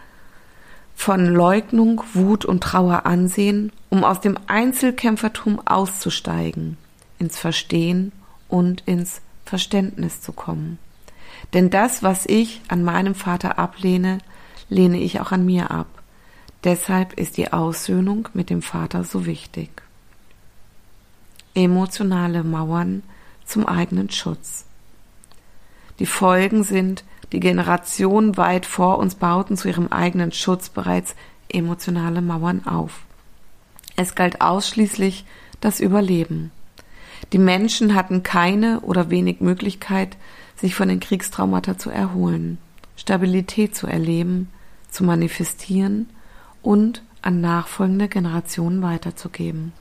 von 0.96 1.28
Leugnung, 1.28 2.04
Wut 2.14 2.44
und 2.44 2.62
Trauer 2.62 3.06
ansehen, 3.06 3.72
um 3.90 4.04
aus 4.04 4.20
dem 4.20 4.38
Einzelkämpfertum 4.48 5.62
auszusteigen, 5.66 6.78
ins 7.20 7.38
Verstehen 7.38 8.12
und 8.50 8.82
ins 8.86 9.22
Verständnis 9.46 10.22
zu 10.22 10.34
kommen. 10.34 10.80
Denn 11.54 11.70
das, 11.70 12.04
was 12.04 12.26
ich 12.26 12.62
an 12.68 12.84
meinem 12.84 13.16
Vater 13.16 13.60
ablehne, 13.60 14.18
lehne 14.70 15.00
ich 15.00 15.22
auch 15.22 15.32
an 15.32 15.46
mir 15.46 15.72
ab. 15.72 15.88
Deshalb 16.64 17.14
ist 17.14 17.38
die 17.38 17.54
Aussöhnung 17.54 18.30
mit 18.34 18.50
dem 18.50 18.62
Vater 18.62 19.04
so 19.04 19.26
wichtig. 19.26 19.70
Emotionale 21.54 22.44
Mauern 22.44 23.04
zum 23.46 23.66
eigenen 23.68 24.10
Schutz. 24.10 24.66
Die 26.00 26.06
Folgen 26.06 26.64
sind, 26.64 27.04
die 27.32 27.40
Generationen 27.40 28.38
weit 28.38 28.66
vor 28.66 29.00
uns 29.00 29.16
bauten 29.16 29.58
zu 29.58 29.68
ihrem 29.68 29.88
eigenen 29.88 30.32
Schutz 30.32 30.70
bereits 30.70 31.16
emotionale 31.50 32.22
Mauern 32.22 32.66
auf. 32.66 33.02
Es 33.96 34.16
galt 34.16 34.42
ausschließlich 34.42 35.26
das 35.60 35.80
Überleben. 35.80 36.52
Die 37.34 37.40
Menschen 37.40 37.96
hatten 37.96 38.24
keine 38.24 38.82
oder 38.82 39.10
wenig 39.10 39.42
Möglichkeit, 39.42 40.18
sich 40.56 40.76
von 40.76 40.88
den 40.88 41.00
Kriegstraumata 41.00 41.78
zu 41.78 41.90
erholen, 41.90 42.58
Stabilität 42.96 43.76
zu 43.76 43.88
erleben, 43.88 44.50
zu 44.90 45.04
manifestieren 45.04 46.08
und 46.68 47.02
an 47.22 47.40
nachfolgende 47.40 48.10
Generationen 48.10 48.82
weiterzugeben. 48.82 49.72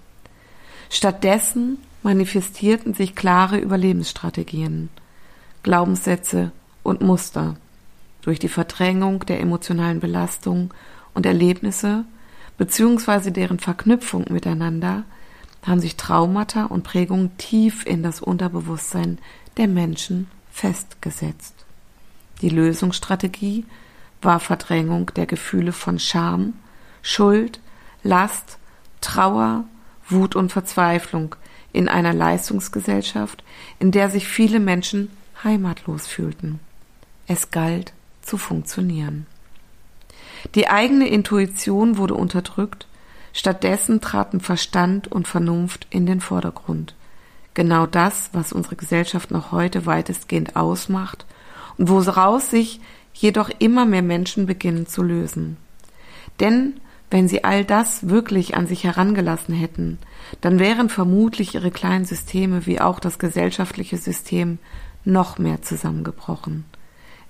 Stattdessen 0.88 1.78
manifestierten 2.04 2.94
sich 2.94 3.16
klare 3.16 3.58
Überlebensstrategien, 3.58 4.88
Glaubenssätze 5.64 6.52
und 6.84 7.00
Muster 7.00 7.56
durch 8.22 8.38
die 8.38 8.48
Verdrängung 8.48 9.26
der 9.26 9.40
emotionalen 9.40 9.98
Belastung 9.98 10.72
und 11.12 11.26
Erlebnisse 11.26 12.04
beziehungsweise 12.56 13.32
deren 13.32 13.58
Verknüpfung 13.58 14.26
miteinander 14.30 15.02
haben 15.66 15.80
sich 15.80 15.96
Traumata 15.96 16.66
und 16.66 16.84
Prägungen 16.84 17.36
tief 17.36 17.84
in 17.84 18.04
das 18.04 18.20
Unterbewusstsein 18.20 19.18
der 19.56 19.66
Menschen 19.66 20.28
festgesetzt. 20.52 21.66
Die 22.42 22.48
Lösungsstrategie 22.48 23.64
war 24.22 24.38
Verdrängung 24.38 25.10
der 25.16 25.26
Gefühle 25.26 25.72
von 25.72 25.98
Scham, 25.98 26.54
Schuld, 27.08 27.60
Last, 28.02 28.58
Trauer, 29.00 29.62
Wut 30.08 30.34
und 30.34 30.50
Verzweiflung 30.50 31.36
in 31.72 31.88
einer 31.88 32.12
Leistungsgesellschaft, 32.12 33.44
in 33.78 33.92
der 33.92 34.10
sich 34.10 34.26
viele 34.26 34.58
Menschen 34.58 35.08
heimatlos 35.44 36.08
fühlten. 36.08 36.58
Es 37.28 37.52
galt 37.52 37.92
zu 38.22 38.38
funktionieren. 38.38 39.26
Die 40.56 40.66
eigene 40.66 41.06
Intuition 41.08 41.96
wurde 41.96 42.14
unterdrückt, 42.14 42.88
stattdessen 43.32 44.00
traten 44.00 44.40
Verstand 44.40 45.06
und 45.06 45.28
Vernunft 45.28 45.86
in 45.90 46.06
den 46.06 46.20
Vordergrund. 46.20 46.96
Genau 47.54 47.86
das, 47.86 48.30
was 48.32 48.52
unsere 48.52 48.74
Gesellschaft 48.74 49.30
noch 49.30 49.52
heute 49.52 49.86
weitestgehend 49.86 50.56
ausmacht 50.56 51.24
und 51.78 51.88
woraus 51.88 52.50
sich 52.50 52.80
jedoch 53.14 53.48
immer 53.60 53.86
mehr 53.86 54.02
Menschen 54.02 54.46
beginnen 54.46 54.88
zu 54.88 55.04
lösen. 55.04 55.56
Denn 56.40 56.80
wenn 57.10 57.28
sie 57.28 57.44
all 57.44 57.64
das 57.64 58.08
wirklich 58.08 58.56
an 58.56 58.66
sich 58.66 58.84
herangelassen 58.84 59.54
hätten, 59.54 59.98
dann 60.40 60.58
wären 60.58 60.88
vermutlich 60.88 61.54
ihre 61.54 61.70
kleinen 61.70 62.04
Systeme 62.04 62.66
wie 62.66 62.80
auch 62.80 62.98
das 62.98 63.18
gesellschaftliche 63.18 63.96
System 63.96 64.58
noch 65.04 65.38
mehr 65.38 65.62
zusammengebrochen. 65.62 66.64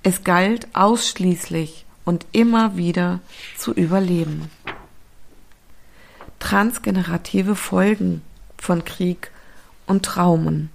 Es 0.02 0.24
galt 0.24 0.68
ausschließlich 0.74 1.84
und 2.04 2.26
immer 2.32 2.76
wieder 2.76 3.20
zu 3.56 3.72
überleben. 3.72 4.50
Transgenerative 6.38 7.54
Folgen 7.54 8.22
von 8.56 8.84
Krieg 8.84 9.30
und 9.86 10.04
Traumen. 10.04 10.70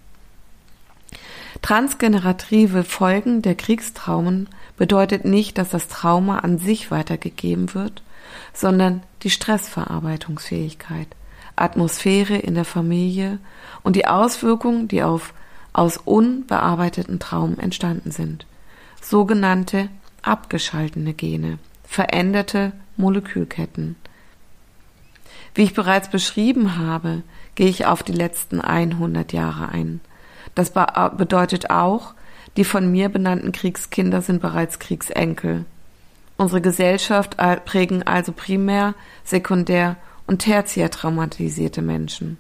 Transgenerative 1.62 2.84
Folgen 2.84 3.42
der 3.42 3.56
Kriegstraumen 3.56 4.50
bedeutet 4.78 5.26
nicht, 5.26 5.58
dass 5.58 5.70
das 5.70 5.88
Trauma 5.88 6.40
an 6.40 6.58
sich 6.58 6.92
weitergegeben 6.92 7.74
wird, 7.74 8.04
sondern 8.54 9.04
die 9.24 9.30
Stressverarbeitungsfähigkeit, 9.30 11.08
Atmosphäre 11.56 12.38
in 12.38 12.56
der 12.56 12.66
Familie 12.66 13.40
und 13.84 13.96
die 13.96 14.08
Auswirkungen, 14.08 14.88
die 14.88 15.04
auf 15.04 15.34
aus 15.74 15.98
unbearbeiteten 15.98 17.20
Traumen 17.20 17.58
entstanden 17.60 18.12
sind. 18.12 18.46
Sogenannte 19.02 19.90
abgeschaltene 20.22 21.14
Gene, 21.14 21.60
veränderte 21.84 22.74
Molekülketten. 22.98 23.96
Wie 25.56 25.64
ich 25.64 25.74
bereits 25.74 26.10
beschrieben 26.10 26.78
habe, 26.78 27.24
gehe 27.56 27.68
ich 27.68 27.86
auf 27.86 28.04
die 28.04 28.14
letzten 28.14 28.62
100 28.62 29.34
Jahre 29.34 29.70
ein. 29.70 30.02
Das 30.56 30.72
bedeutet 30.72 31.70
auch, 31.70 32.14
die 32.58 32.66
von 32.66 32.92
mir 32.92 33.10
benannten 33.10 33.52
Kriegskinder 33.52 34.22
sind 34.22 34.42
bereits 34.42 34.80
Kriegsenkel. 34.80 35.66
Unsere 36.42 36.60
Gesellschaft 36.60 37.38
prägen 37.66 38.02
also 38.02 38.32
primär, 38.32 38.96
sekundär 39.24 39.98
und 40.26 40.40
tertiär 40.40 40.90
traumatisierte 40.90 41.84
Menschen. 41.84 42.40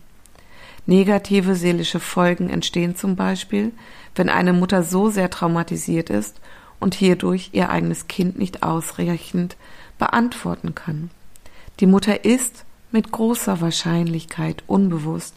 Negative 0.87 1.53
seelische 1.53 1.99
Folgen 1.99 2.49
entstehen 2.49 2.95
zum 2.95 3.15
Beispiel, 3.15 3.73
wenn 4.15 4.27
eine 4.27 4.53
Mutter 4.53 4.81
so 4.81 5.11
sehr 5.11 5.29
traumatisiert 5.29 6.09
ist 6.09 6.41
und 6.79 6.95
hierdurch 6.95 7.51
ihr 7.51 7.69
eigenes 7.69 8.07
Kind 8.07 8.39
nicht 8.39 8.63
ausreichend 8.63 9.55
beantworten 9.99 10.73
kann. 10.73 11.11
Die 11.79 11.85
Mutter 11.85 12.25
ist 12.25 12.65
mit 12.91 13.11
großer 13.11 13.61
Wahrscheinlichkeit 13.61 14.63
unbewusst 14.65 15.35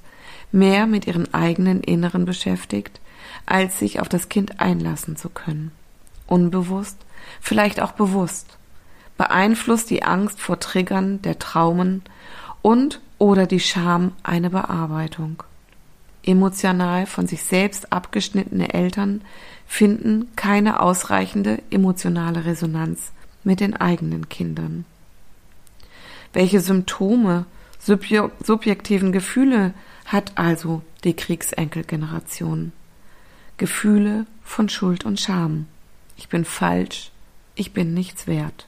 mehr 0.52 0.86
mit 0.86 1.06
ihren 1.06 1.34
eigenen 1.34 1.82
Inneren 1.82 2.24
beschäftigt, 2.24 2.98
als 3.44 3.78
sich 3.78 4.00
auf 4.00 4.08
das 4.08 4.30
Kind 4.30 4.58
einlassen 4.58 5.16
zu 5.16 5.28
können. 5.28 5.70
Unbewusst, 6.26 7.03
vielleicht 7.40 7.80
auch 7.80 7.92
bewusst, 7.92 8.58
beeinflusst 9.16 9.90
die 9.90 10.02
Angst 10.02 10.40
vor 10.40 10.60
Triggern 10.60 11.22
der 11.22 11.38
Traumen 11.38 12.02
und 12.62 13.00
oder 13.18 13.46
die 13.46 13.60
Scham 13.60 14.12
eine 14.22 14.50
Bearbeitung. 14.50 15.42
Emotional 16.24 17.06
von 17.06 17.26
sich 17.26 17.44
selbst 17.44 17.92
abgeschnittene 17.92 18.72
Eltern 18.72 19.20
finden 19.66 20.28
keine 20.36 20.80
ausreichende 20.80 21.62
emotionale 21.70 22.44
Resonanz 22.44 23.12
mit 23.44 23.60
den 23.60 23.76
eigenen 23.76 24.28
Kindern. 24.28 24.84
Welche 26.32 26.60
Symptome, 26.60 27.44
subjektiven 27.78 29.12
Gefühle 29.12 29.74
hat 30.06 30.32
also 30.36 30.82
die 31.04 31.14
Kriegsenkelgeneration? 31.14 32.72
Gefühle 33.56 34.26
von 34.42 34.68
Schuld 34.68 35.04
und 35.04 35.20
Scham. 35.20 35.66
Ich 36.16 36.28
bin 36.28 36.44
falsch, 36.44 37.12
ich 37.54 37.72
bin 37.72 37.94
nichts 37.94 38.26
wert. 38.26 38.66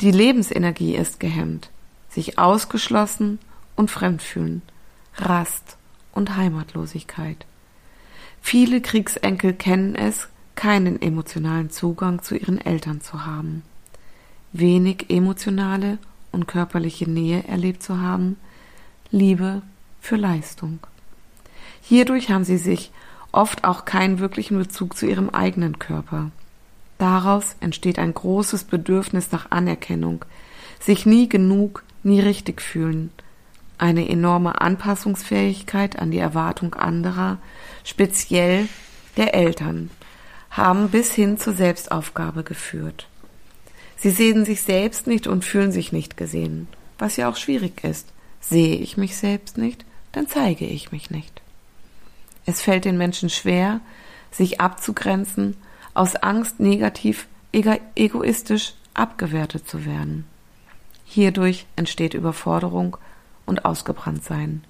Die 0.00 0.10
Lebensenergie 0.10 0.96
ist 0.96 1.20
gehemmt, 1.20 1.70
sich 2.08 2.38
ausgeschlossen 2.38 3.38
und 3.76 3.90
fremd 3.90 4.22
fühlen, 4.22 4.62
Rast 5.16 5.76
und 6.12 6.36
Heimatlosigkeit. 6.36 7.46
Viele 8.40 8.80
Kriegsenkel 8.80 9.54
kennen 9.54 9.94
es, 9.94 10.28
keinen 10.54 11.00
emotionalen 11.00 11.70
Zugang 11.70 12.22
zu 12.22 12.36
ihren 12.36 12.60
Eltern 12.60 13.00
zu 13.00 13.24
haben, 13.24 13.62
wenig 14.52 15.06
emotionale 15.08 15.98
und 16.30 16.48
körperliche 16.48 17.08
Nähe 17.08 17.44
erlebt 17.46 17.82
zu 17.82 18.00
haben, 18.00 18.36
Liebe 19.10 19.62
für 20.00 20.16
Leistung. 20.16 20.80
Hierdurch 21.82 22.30
haben 22.30 22.44
sie 22.44 22.58
sich 22.58 22.90
oft 23.30 23.64
auch 23.64 23.84
keinen 23.84 24.18
wirklichen 24.18 24.58
Bezug 24.58 24.96
zu 24.96 25.06
ihrem 25.06 25.30
eigenen 25.30 25.78
Körper. 25.78 26.30
Daraus 27.02 27.56
entsteht 27.58 27.98
ein 27.98 28.14
großes 28.14 28.62
Bedürfnis 28.62 29.32
nach 29.32 29.50
Anerkennung, 29.50 30.24
sich 30.78 31.04
nie 31.04 31.28
genug, 31.28 31.82
nie 32.04 32.20
richtig 32.20 32.62
fühlen, 32.62 33.10
eine 33.76 34.08
enorme 34.08 34.60
Anpassungsfähigkeit 34.60 35.98
an 35.98 36.12
die 36.12 36.20
Erwartung 36.20 36.74
anderer, 36.74 37.38
speziell 37.82 38.68
der 39.16 39.34
Eltern, 39.34 39.90
haben 40.50 40.90
bis 40.90 41.12
hin 41.12 41.38
zur 41.38 41.54
Selbstaufgabe 41.54 42.44
geführt. 42.44 43.08
Sie 43.96 44.10
sehen 44.10 44.44
sich 44.44 44.62
selbst 44.62 45.08
nicht 45.08 45.26
und 45.26 45.44
fühlen 45.44 45.72
sich 45.72 45.90
nicht 45.90 46.16
gesehen, 46.16 46.68
was 47.00 47.16
ja 47.16 47.28
auch 47.28 47.36
schwierig 47.36 47.82
ist. 47.82 48.12
Sehe 48.40 48.76
ich 48.76 48.96
mich 48.96 49.16
selbst 49.16 49.58
nicht, 49.58 49.84
dann 50.12 50.28
zeige 50.28 50.66
ich 50.66 50.92
mich 50.92 51.10
nicht. 51.10 51.42
Es 52.46 52.62
fällt 52.62 52.84
den 52.84 52.96
Menschen 52.96 53.28
schwer, 53.28 53.80
sich 54.30 54.60
abzugrenzen, 54.60 55.56
aus 55.94 56.16
Angst 56.16 56.60
negativ 56.60 57.28
egoistisch 57.52 58.74
abgewertet 58.94 59.68
zu 59.68 59.84
werden. 59.84 60.26
Hierdurch 61.04 61.66
entsteht 61.76 62.14
Überforderung 62.14 62.96
und 63.44 63.64
Ausgebranntsein 63.64 64.64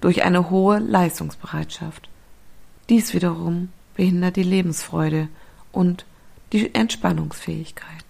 durch 0.00 0.24
eine 0.24 0.50
hohe 0.50 0.78
Leistungsbereitschaft. 0.78 2.08
Dies 2.88 3.14
wiederum 3.14 3.68
behindert 3.94 4.36
die 4.36 4.42
Lebensfreude 4.42 5.28
und 5.72 6.04
die 6.52 6.74
Entspannungsfähigkeit. 6.74 8.04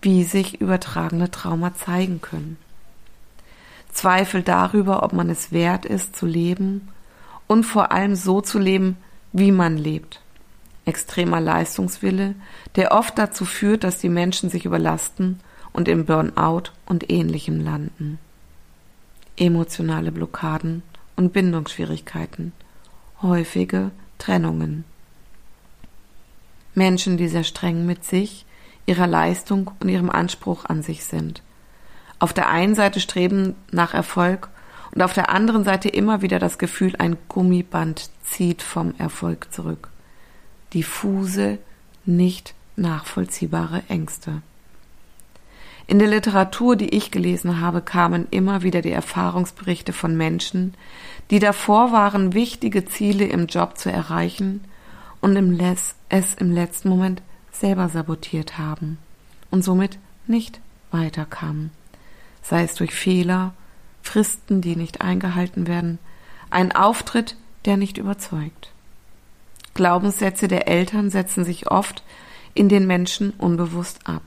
Wie 0.00 0.24
sich 0.24 0.60
übertragene 0.60 1.30
Trauma 1.30 1.74
zeigen 1.74 2.20
können. 2.20 2.56
Zweifel 3.92 4.42
darüber, 4.42 5.02
ob 5.02 5.12
man 5.12 5.30
es 5.30 5.52
wert 5.52 5.84
ist 5.84 6.14
zu 6.14 6.26
leben 6.26 6.88
und 7.46 7.64
vor 7.64 7.92
allem 7.92 8.14
so 8.14 8.40
zu 8.40 8.58
leben, 8.58 8.96
wie 9.32 9.52
man 9.52 9.76
lebt. 9.76 10.20
Extremer 10.86 11.40
Leistungswille, 11.40 12.34
der 12.76 12.92
oft 12.92 13.18
dazu 13.18 13.44
führt, 13.44 13.84
dass 13.84 13.98
die 13.98 14.08
Menschen 14.08 14.48
sich 14.48 14.64
überlasten 14.64 15.40
und 15.72 15.88
im 15.88 16.06
Burnout 16.06 16.70
und 16.86 17.10
ähnlichem 17.10 17.60
landen. 17.60 18.18
Emotionale 19.36 20.12
Blockaden 20.12 20.82
und 21.16 21.32
Bindungsschwierigkeiten, 21.32 22.52
häufige 23.20 23.90
Trennungen. 24.18 24.84
Menschen, 26.74 27.16
die 27.16 27.28
sehr 27.28 27.44
streng 27.44 27.84
mit 27.84 28.04
sich, 28.04 28.46
ihrer 28.86 29.06
Leistung 29.06 29.72
und 29.80 29.88
ihrem 29.88 30.08
Anspruch 30.08 30.64
an 30.64 30.82
sich 30.82 31.04
sind. 31.04 31.42
Auf 32.18 32.32
der 32.32 32.48
einen 32.48 32.74
Seite 32.74 33.00
streben 33.00 33.56
nach 33.72 33.92
Erfolg 33.92 34.48
und 34.94 35.02
auf 35.02 35.12
der 35.12 35.30
anderen 35.30 35.64
Seite 35.64 35.88
immer 35.88 36.22
wieder 36.22 36.38
das 36.38 36.58
Gefühl, 36.58 36.94
ein 36.96 37.16
Gummiband 37.28 38.08
zieht 38.22 38.62
vom 38.62 38.94
Erfolg 38.98 39.52
zurück. 39.52 39.90
Diffuse, 40.76 41.56
nicht 42.04 42.54
nachvollziehbare 42.76 43.82
Ängste. 43.88 44.42
In 45.86 45.98
der 45.98 46.08
Literatur, 46.08 46.76
die 46.76 46.90
ich 46.90 47.10
gelesen 47.10 47.62
habe, 47.62 47.80
kamen 47.80 48.26
immer 48.30 48.62
wieder 48.62 48.82
die 48.82 48.90
Erfahrungsberichte 48.90 49.94
von 49.94 50.18
Menschen, 50.18 50.74
die 51.30 51.38
davor 51.38 51.92
waren, 51.92 52.34
wichtige 52.34 52.84
Ziele 52.84 53.24
im 53.24 53.46
Job 53.46 53.78
zu 53.78 53.90
erreichen 53.90 54.64
und 55.22 55.34
es 56.10 56.34
im 56.34 56.52
letzten 56.52 56.90
Moment 56.90 57.22
selber 57.52 57.88
sabotiert 57.88 58.58
haben 58.58 58.98
und 59.50 59.64
somit 59.64 59.98
nicht 60.26 60.60
weiterkamen, 60.90 61.70
sei 62.42 62.64
es 62.64 62.74
durch 62.74 62.92
Fehler, 62.92 63.54
Fristen, 64.02 64.60
die 64.60 64.76
nicht 64.76 65.00
eingehalten 65.00 65.66
werden, 65.66 65.98
ein 66.50 66.72
Auftritt, 66.72 67.36
der 67.64 67.78
nicht 67.78 67.96
überzeugt. 67.96 68.72
Glaubenssätze 69.76 70.48
der 70.48 70.68
Eltern 70.68 71.10
setzen 71.10 71.44
sich 71.44 71.70
oft 71.70 72.02
in 72.54 72.68
den 72.68 72.86
Menschen 72.86 73.30
unbewusst 73.36 74.00
ab. 74.08 74.22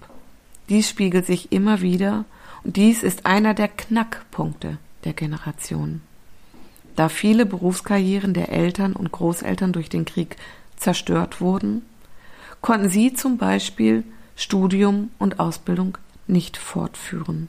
Dies 0.69 0.87
spiegelt 0.87 1.25
sich 1.25 1.51
immer 1.51 1.81
wieder 1.81 2.25
und 2.63 2.77
dies 2.77 3.01
ist 3.01 3.25
einer 3.25 3.55
der 3.55 3.67
Knackpunkte 3.67 4.77
der 5.03 5.13
Generation. 5.13 6.01
Da 6.95 7.09
viele 7.09 7.47
Berufskarrieren 7.47 8.35
der 8.35 8.49
Eltern 8.49 8.93
und 8.93 9.11
Großeltern 9.11 9.73
durch 9.73 9.89
den 9.89 10.05
Krieg 10.05 10.35
zerstört 10.77 11.41
wurden, 11.41 11.81
konnten 12.61 12.89
sie 12.89 13.13
zum 13.13 13.37
Beispiel 13.37 14.03
Studium 14.35 15.09
und 15.17 15.39
Ausbildung 15.39 15.97
nicht 16.27 16.57
fortführen. 16.57 17.47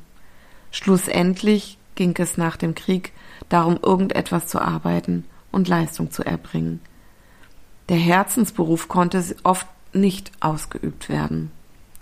Schlussendlich 0.70 1.76
ging 1.96 2.14
es 2.18 2.38
nach 2.38 2.56
dem 2.56 2.74
Krieg 2.74 3.12
darum, 3.50 3.78
irgendetwas 3.82 4.46
zu 4.46 4.58
arbeiten 4.58 5.24
und 5.52 5.68
Leistung 5.68 6.10
zu 6.10 6.24
erbringen. 6.24 6.80
Der 7.90 7.98
Herzensberuf 7.98 8.86
konnte 8.86 9.20
oft 9.42 9.66
nicht 9.92 10.30
ausgeübt 10.38 11.08
werden. 11.08 11.50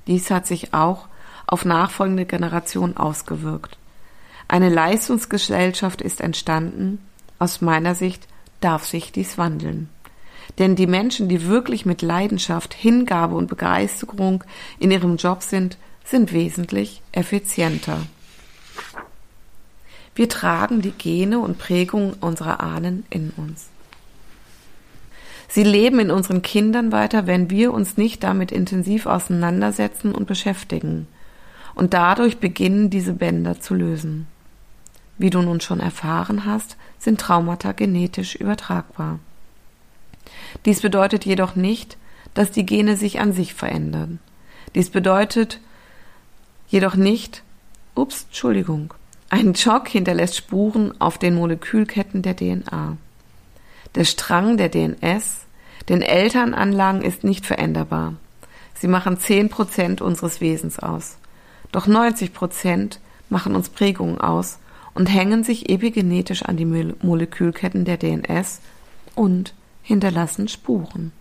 Dies 0.06 0.30
hat 0.30 0.46
sich 0.46 0.74
auch 0.74 1.08
auf 1.46 1.64
nachfolgende 1.64 2.26
Generationen 2.26 2.98
ausgewirkt. 2.98 3.78
Eine 4.48 4.68
Leistungsgesellschaft 4.68 6.02
ist 6.02 6.20
entstanden. 6.20 6.98
Aus 7.38 7.62
meiner 7.62 7.94
Sicht 7.94 8.28
darf 8.60 8.84
sich 8.84 9.12
dies 9.12 9.38
wandeln. 9.38 9.88
Denn 10.58 10.76
die 10.76 10.86
Menschen, 10.86 11.26
die 11.26 11.46
wirklich 11.46 11.86
mit 11.86 12.02
Leidenschaft, 12.02 12.74
Hingabe 12.74 13.34
und 13.34 13.46
Begeisterung 13.46 14.44
in 14.78 14.90
ihrem 14.90 15.16
Job 15.16 15.42
sind, 15.42 15.78
sind 16.04 16.34
wesentlich 16.34 17.00
effizienter. 17.12 18.00
Wir 20.14 20.28
tragen 20.28 20.82
die 20.82 20.92
Gene 20.92 21.38
und 21.38 21.56
Prägungen 21.56 22.12
unserer 22.20 22.60
Ahnen 22.60 23.06
in 23.08 23.30
uns. 23.38 23.70
Sie 25.48 25.62
leben 25.64 25.98
in 25.98 26.10
unseren 26.10 26.42
Kindern 26.42 26.92
weiter, 26.92 27.26
wenn 27.26 27.48
wir 27.50 27.72
uns 27.72 27.96
nicht 27.96 28.22
damit 28.22 28.52
intensiv 28.52 29.06
auseinandersetzen 29.06 30.14
und 30.14 30.26
beschäftigen. 30.26 31.08
Und 31.74 31.94
dadurch 31.94 32.38
beginnen 32.38 32.90
diese 32.90 33.14
Bänder 33.14 33.60
zu 33.60 33.74
lösen. 33.74 34.26
Wie 35.16 35.30
du 35.30 35.40
nun 35.40 35.60
schon 35.60 35.80
erfahren 35.80 36.44
hast, 36.44 36.76
sind 36.98 37.20
Traumata 37.20 37.72
genetisch 37.72 38.34
übertragbar. 38.34 39.18
Dies 40.64 40.80
bedeutet 40.80 41.24
jedoch 41.24 41.56
nicht, 41.56 41.96
dass 42.34 42.50
die 42.50 42.66
Gene 42.66 42.96
sich 42.96 43.18
an 43.18 43.32
sich 43.32 43.54
verändern. 43.54 44.18
Dies 44.74 44.90
bedeutet 44.90 45.60
jedoch 46.68 46.94
nicht, 46.94 47.42
ups, 47.94 48.24
Entschuldigung, 48.24 48.92
ein 49.30 49.54
Schock 49.54 49.88
hinterlässt 49.88 50.36
Spuren 50.36 50.98
auf 51.00 51.18
den 51.18 51.34
Molekülketten 51.34 52.22
der 52.22 52.36
DNA. 52.36 52.96
Der 53.94 54.04
Strang 54.04 54.56
der 54.56 54.68
DNS, 54.68 55.46
den 55.88 56.02
Elternanlagen 56.02 57.02
ist 57.02 57.24
nicht 57.24 57.46
veränderbar. 57.46 58.14
Sie 58.74 58.88
machen 58.88 59.18
zehn 59.18 59.48
Prozent 59.48 60.00
unseres 60.00 60.40
Wesens 60.40 60.78
aus. 60.78 61.16
Doch 61.72 61.86
90 61.86 62.32
Prozent 62.32 63.00
machen 63.28 63.54
uns 63.54 63.68
Prägungen 63.68 64.20
aus 64.20 64.58
und 64.94 65.06
hängen 65.06 65.44
sich 65.44 65.68
epigenetisch 65.68 66.42
an 66.42 66.56
die 66.56 66.64
Molekülketten 66.64 67.84
der 67.84 67.96
DNS 67.96 68.60
und 69.14 69.54
hinterlassen 69.82 70.48
Spuren. 70.48 71.12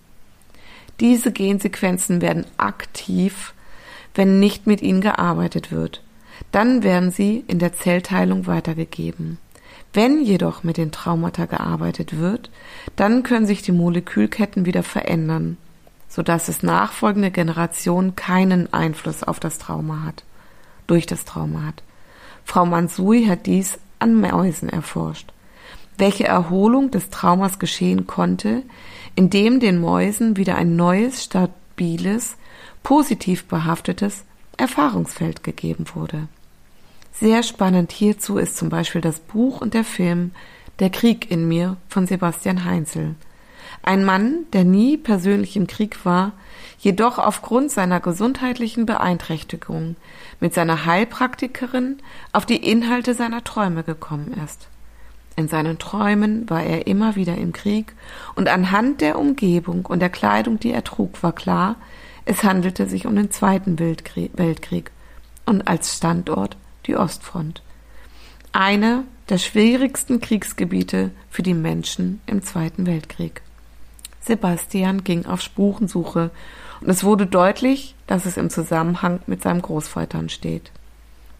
Diese 0.99 1.31
Gensequenzen 1.31 2.21
werden 2.21 2.45
aktiv, 2.57 3.53
wenn 4.15 4.39
nicht 4.39 4.67
mit 4.67 4.81
ihnen 4.81 5.01
gearbeitet 5.01 5.71
wird. 5.71 6.03
Dann 6.51 6.83
werden 6.83 7.11
sie 7.11 7.43
in 7.47 7.59
der 7.59 7.73
Zellteilung 7.73 8.47
weitergegeben. 8.47 9.37
Wenn 9.93 10.21
jedoch 10.21 10.63
mit 10.63 10.77
den 10.77 10.91
Traumata 10.91 11.45
gearbeitet 11.45 12.17
wird, 12.17 12.51
dann 12.95 13.23
können 13.23 13.45
sich 13.45 13.61
die 13.61 13.71
Molekülketten 13.71 14.65
wieder 14.65 14.83
verändern, 14.83 15.57
sodass 16.07 16.47
es 16.49 16.63
nachfolgende 16.63 17.31
Generationen 17.31 18.15
keinen 18.15 18.71
Einfluss 18.73 19.23
auf 19.23 19.39
das 19.39 19.57
Trauma 19.57 20.03
hat, 20.03 20.23
durch 20.85 21.05
das 21.05 21.25
Trauma 21.25 21.63
hat. 21.63 21.83
Frau 22.45 22.65
Mansui 22.65 23.25
hat 23.25 23.45
dies 23.45 23.79
an 23.99 24.19
Mäusen 24.19 24.69
erforscht. 24.69 25.33
Welche 25.97 26.25
Erholung 26.25 26.91
des 26.91 27.09
Traumas 27.09 27.57
geschehen 27.57 28.05
konnte, 28.05 28.63
indem 29.15 29.59
den 29.59 29.81
Mäusen 29.81 30.37
wieder 30.37 30.55
ein 30.55 30.75
neues, 30.75 31.23
stabiles, 31.23 32.37
positiv 32.83 33.45
behaftetes 33.45 34.23
Erfahrungsfeld 34.57 35.43
gegeben 35.43 35.85
wurde. 35.95 36.27
Sehr 37.19 37.41
spannend 37.41 37.91
hierzu 37.91 38.37
ist 38.37 38.57
zum 38.57 38.69
Beispiel 38.69 39.01
das 39.01 39.19
Buch 39.19 39.59
und 39.59 39.73
der 39.73 39.83
Film 39.83 40.33
Der 40.77 40.91
Krieg 40.91 41.31
in 41.31 41.47
mir 41.47 41.77
von 41.89 42.05
Sebastian 42.05 42.63
Heinzel. 42.63 43.15
Ein 43.81 44.05
Mann, 44.05 44.45
der 44.53 44.63
nie 44.63 44.97
persönlich 44.97 45.55
im 45.55 45.65
Krieg 45.65 46.05
war, 46.05 46.33
jedoch 46.77 47.17
aufgrund 47.17 47.71
seiner 47.71 48.01
gesundheitlichen 48.01 48.85
Beeinträchtigung 48.85 49.95
mit 50.39 50.53
seiner 50.53 50.85
Heilpraktikerin 50.85 51.97
auf 52.33 52.45
die 52.45 52.69
Inhalte 52.69 53.15
seiner 53.15 53.43
Träume 53.43 53.81
gekommen 53.81 54.39
ist. 54.45 54.67
In 55.35 55.47
seinen 55.47 55.79
Träumen 55.79 56.47
war 56.51 56.61
er 56.61 56.85
immer 56.85 57.15
wieder 57.15 57.35
im 57.35 57.51
Krieg 57.51 57.95
und 58.35 58.47
anhand 58.47 59.01
der 59.01 59.17
Umgebung 59.17 59.87
und 59.87 60.01
der 60.01 60.11
Kleidung, 60.11 60.59
die 60.59 60.71
er 60.71 60.83
trug, 60.83 61.23
war 61.23 61.33
klar, 61.33 61.77
es 62.25 62.43
handelte 62.43 62.87
sich 62.87 63.07
um 63.07 63.15
den 63.15 63.31
Zweiten 63.31 63.79
Weltkrieg 63.79 64.91
und 65.47 65.67
als 65.67 65.95
Standort 65.95 66.57
die 66.87 66.95
Ostfront. 66.95 67.61
Eine 68.51 69.03
der 69.29 69.37
schwierigsten 69.37 70.21
Kriegsgebiete 70.21 71.11
für 71.29 71.43
die 71.43 71.53
Menschen 71.53 72.21
im 72.25 72.41
Zweiten 72.41 72.85
Weltkrieg. 72.85 73.41
Sebastian 74.21 75.03
ging 75.03 75.25
auf 75.25 75.41
Spurensuche 75.41 76.31
und 76.81 76.89
es 76.89 77.03
wurde 77.03 77.27
deutlich, 77.27 77.95
dass 78.07 78.25
es 78.25 78.37
im 78.37 78.49
Zusammenhang 78.49 79.19
mit 79.27 79.41
seinem 79.41 79.61
Großvater 79.61 80.27
steht. 80.29 80.71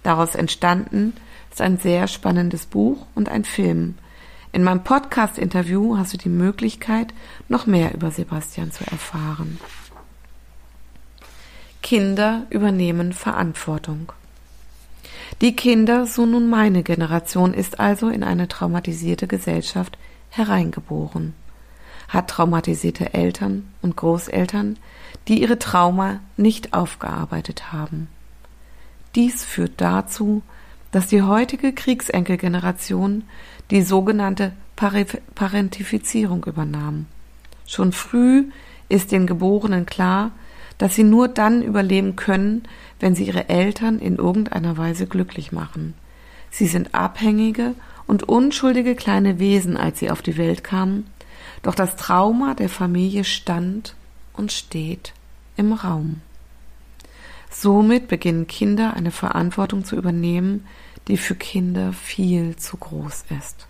Daraus 0.03 0.35
entstanden 0.35 1.13
ist 1.51 1.61
ein 1.61 1.77
sehr 1.77 2.07
spannendes 2.07 2.65
Buch 2.65 3.05
und 3.15 3.29
ein 3.29 3.43
Film. 3.43 3.95
In 4.51 4.63
meinem 4.63 4.83
Podcast-Interview 4.83 5.97
hast 5.97 6.13
du 6.13 6.17
die 6.17 6.29
Möglichkeit, 6.29 7.13
noch 7.49 7.65
mehr 7.65 7.93
über 7.93 8.11
Sebastian 8.11 8.71
zu 8.71 8.85
erfahren. 8.89 9.59
Kinder 11.81 12.47
übernehmen 12.49 13.13
Verantwortung. 13.13 14.11
Die 15.41 15.55
Kinder, 15.55 16.07
so 16.07 16.25
nun 16.25 16.49
meine 16.49 16.83
Generation, 16.83 17.53
ist 17.53 17.79
also 17.79 18.09
in 18.09 18.23
eine 18.23 18.47
traumatisierte 18.47 19.27
Gesellschaft 19.27 19.97
hereingeboren. 20.29 21.33
hat 22.07 22.29
traumatisierte 22.29 23.13
Eltern 23.13 23.67
und 23.81 23.97
Großeltern, 23.97 24.77
die 25.27 25.41
ihre 25.41 25.59
Trauma 25.59 26.21
nicht 26.37 26.73
aufgearbeitet 26.73 27.71
haben. 27.73 28.07
Dies 29.15 29.43
führt 29.43 29.73
dazu, 29.77 30.41
dass 30.91 31.07
die 31.07 31.21
heutige 31.21 31.73
Kriegsenkelgeneration 31.73 33.23
die 33.71 33.81
sogenannte 33.81 34.53
Parentifizierung 34.75 36.45
übernahm. 36.45 37.07
Schon 37.65 37.91
früh 37.91 38.45
ist 38.87 39.11
den 39.11 39.27
Geborenen 39.27 39.85
klar, 39.85 40.31
dass 40.77 40.95
sie 40.95 41.03
nur 41.03 41.27
dann 41.27 41.61
überleben 41.61 42.15
können, 42.15 42.63
wenn 42.99 43.15
sie 43.15 43.25
ihre 43.25 43.49
Eltern 43.49 43.99
in 43.99 44.17
irgendeiner 44.17 44.77
Weise 44.77 45.07
glücklich 45.07 45.51
machen. 45.51 45.93
Sie 46.51 46.67
sind 46.67 46.93
abhängige 46.93 47.73
und 48.05 48.23
unschuldige 48.23 48.95
kleine 48.95 49.39
Wesen, 49.39 49.77
als 49.77 49.99
sie 49.99 50.09
auf 50.09 50.21
die 50.21 50.37
Welt 50.37 50.63
kamen, 50.63 51.07
doch 51.61 51.75
das 51.75 51.95
Trauma 51.95 52.53
der 52.53 52.69
Familie 52.69 53.23
stand 53.23 53.95
und 54.33 54.51
steht 54.51 55.13
im 55.55 55.73
Raum. 55.73 56.21
Somit 57.49 58.07
beginnen 58.07 58.47
Kinder 58.47 58.93
eine 58.93 59.11
Verantwortung 59.11 59.83
zu 59.83 59.95
übernehmen, 59.95 60.67
die 61.07 61.17
für 61.17 61.35
Kinder 61.35 61.93
viel 61.93 62.55
zu 62.55 62.77
groß 62.77 63.25
ist. 63.37 63.67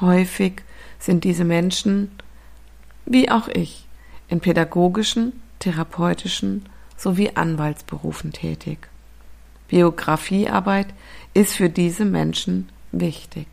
Häufig 0.00 0.62
sind 0.98 1.24
diese 1.24 1.44
Menschen, 1.44 2.10
wie 3.06 3.30
auch 3.30 3.48
ich, 3.48 3.86
in 4.28 4.40
pädagogischen, 4.40 5.32
therapeutischen 5.58 6.66
sowie 6.96 7.32
Anwaltsberufen 7.34 8.32
tätig. 8.32 8.88
Biografiearbeit 9.68 10.88
ist 11.34 11.54
für 11.54 11.68
diese 11.68 12.04
Menschen 12.04 12.68
wichtig. 12.90 13.46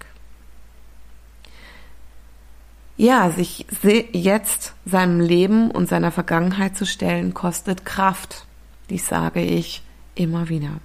Ja, 2.98 3.30
sich 3.30 3.66
jetzt 4.14 4.74
seinem 4.86 5.20
Leben 5.20 5.70
und 5.70 5.90
seiner 5.90 6.12
Vergangenheit 6.12 6.78
zu 6.78 6.86
stellen, 6.86 7.34
kostet 7.34 7.86
Kraft. 7.86 8.46
Dies 8.90 9.08
sage 9.08 9.42
ich 9.42 9.84
immer 10.16 10.48
wieder. 10.48 10.80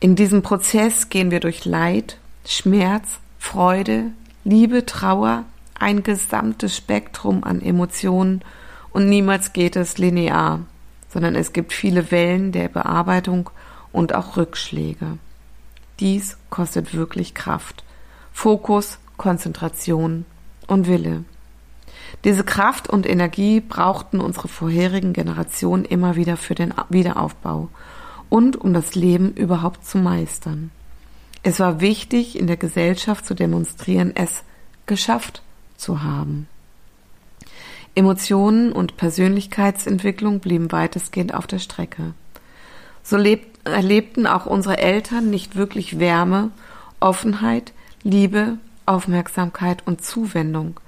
In 0.00 0.16
diesem 0.16 0.42
Prozess 0.42 1.10
gehen 1.10 1.30
wir 1.30 1.40
durch 1.40 1.66
Leid, 1.66 2.18
Schmerz, 2.46 3.18
Freude, 3.38 4.12
Liebe, 4.44 4.86
Trauer, 4.86 5.44
ein 5.78 6.02
gesamtes 6.02 6.76
Spektrum 6.76 7.44
an 7.44 7.60
Emotionen 7.60 8.42
und 8.92 9.08
niemals 9.08 9.52
geht 9.52 9.76
es 9.76 9.98
linear, 9.98 10.60
sondern 11.08 11.34
es 11.34 11.52
gibt 11.52 11.72
viele 11.72 12.10
Wellen 12.10 12.52
der 12.52 12.68
Bearbeitung 12.68 13.50
und 13.92 14.14
auch 14.14 14.36
Rückschläge. 14.36 15.18
Dies 16.00 16.36
kostet 16.50 16.94
wirklich 16.94 17.34
Kraft, 17.34 17.84
Fokus, 18.32 18.98
Konzentration 19.16 20.24
und 20.66 20.86
Wille. 20.86 21.24
Diese 22.24 22.44
Kraft 22.44 22.88
und 22.88 23.08
Energie 23.08 23.60
brauchten 23.60 24.20
unsere 24.20 24.48
vorherigen 24.48 25.12
Generationen 25.12 25.84
immer 25.84 26.16
wieder 26.16 26.36
für 26.36 26.54
den 26.54 26.72
Wiederaufbau 26.88 27.68
und 28.28 28.56
um 28.56 28.72
das 28.72 28.94
Leben 28.94 29.32
überhaupt 29.32 29.86
zu 29.86 29.98
meistern. 29.98 30.70
Es 31.42 31.60
war 31.60 31.80
wichtig, 31.80 32.38
in 32.38 32.46
der 32.46 32.56
Gesellschaft 32.56 33.26
zu 33.26 33.34
demonstrieren, 33.34 34.12
es 34.14 34.42
geschafft 34.86 35.42
zu 35.76 36.02
haben. 36.02 36.48
Emotionen 37.98 38.70
und 38.70 38.96
Persönlichkeitsentwicklung 38.96 40.38
blieben 40.38 40.70
weitestgehend 40.70 41.34
auf 41.34 41.48
der 41.48 41.58
Strecke. 41.58 42.14
So 43.02 43.16
lebt, 43.16 43.66
erlebten 43.66 44.28
auch 44.28 44.46
unsere 44.46 44.78
Eltern 44.78 45.30
nicht 45.30 45.56
wirklich 45.56 45.98
Wärme, 45.98 46.52
Offenheit, 47.00 47.72
Liebe, 48.04 48.58
Aufmerksamkeit 48.86 49.84
und 49.84 50.04
Zuwendung, 50.04 50.78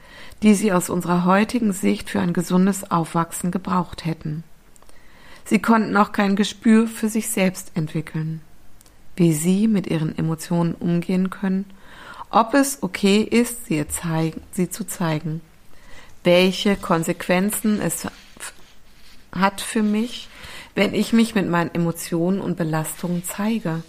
die 0.45 0.55
sie 0.55 0.73
aus 0.73 0.89
unserer 0.89 1.25
heutigen 1.25 1.73
Sicht 1.73 2.11
für 2.11 2.21
ein 2.21 2.33
gesundes 2.33 2.93
Aufwachsen 2.93 3.51
gebraucht 3.51 4.05
hätten. 4.05 4.45
Sie 5.45 5.59
konnten 5.59 5.97
auch 5.97 6.13
kein 6.13 6.37
Gespür 6.37 6.87
für 6.87 7.09
sich 7.09 7.29
selbst 7.29 7.73
entwickeln, 7.75 8.41
wie 9.17 9.33
sie 9.33 9.67
mit 9.67 9.89
ihren 9.89 10.17
Emotionen 10.17 10.77
umgehen 10.77 11.29
können, 11.29 11.65
ob 12.31 12.55
es 12.55 12.85
okay 12.85 13.23
ist, 13.23 13.67
sie, 13.67 13.85
zeigen, 13.89 14.43
sie 14.53 14.71
zu 14.71 14.87
zeigen, 14.87 15.41
welche 16.25 16.77
Konsequenzen 16.77 17.81
es 17.81 18.07
hat 19.33 19.61
für 19.61 19.83
mich, 19.83 20.29
wenn 20.75 20.95
ich 20.95 21.13
mich 21.13 21.35
mit 21.35 21.49
meinen 21.49 21.75
Emotionen 21.75 22.41
und 22.41 22.57
Belastungen 22.57 23.25
zeige. 23.25 23.83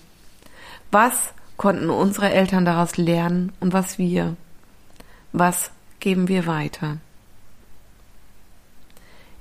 Was 0.92 1.34
konnten 1.58 1.90
unsere 1.90 2.32
Eltern 2.32 2.66
daraus 2.66 2.98
lernen 2.98 3.52
und 3.60 3.74
was 3.74 3.98
wir? 3.98 4.36
Was 5.32 5.72
geben 6.00 6.28
wir 6.28 6.46
weiter? 6.46 6.98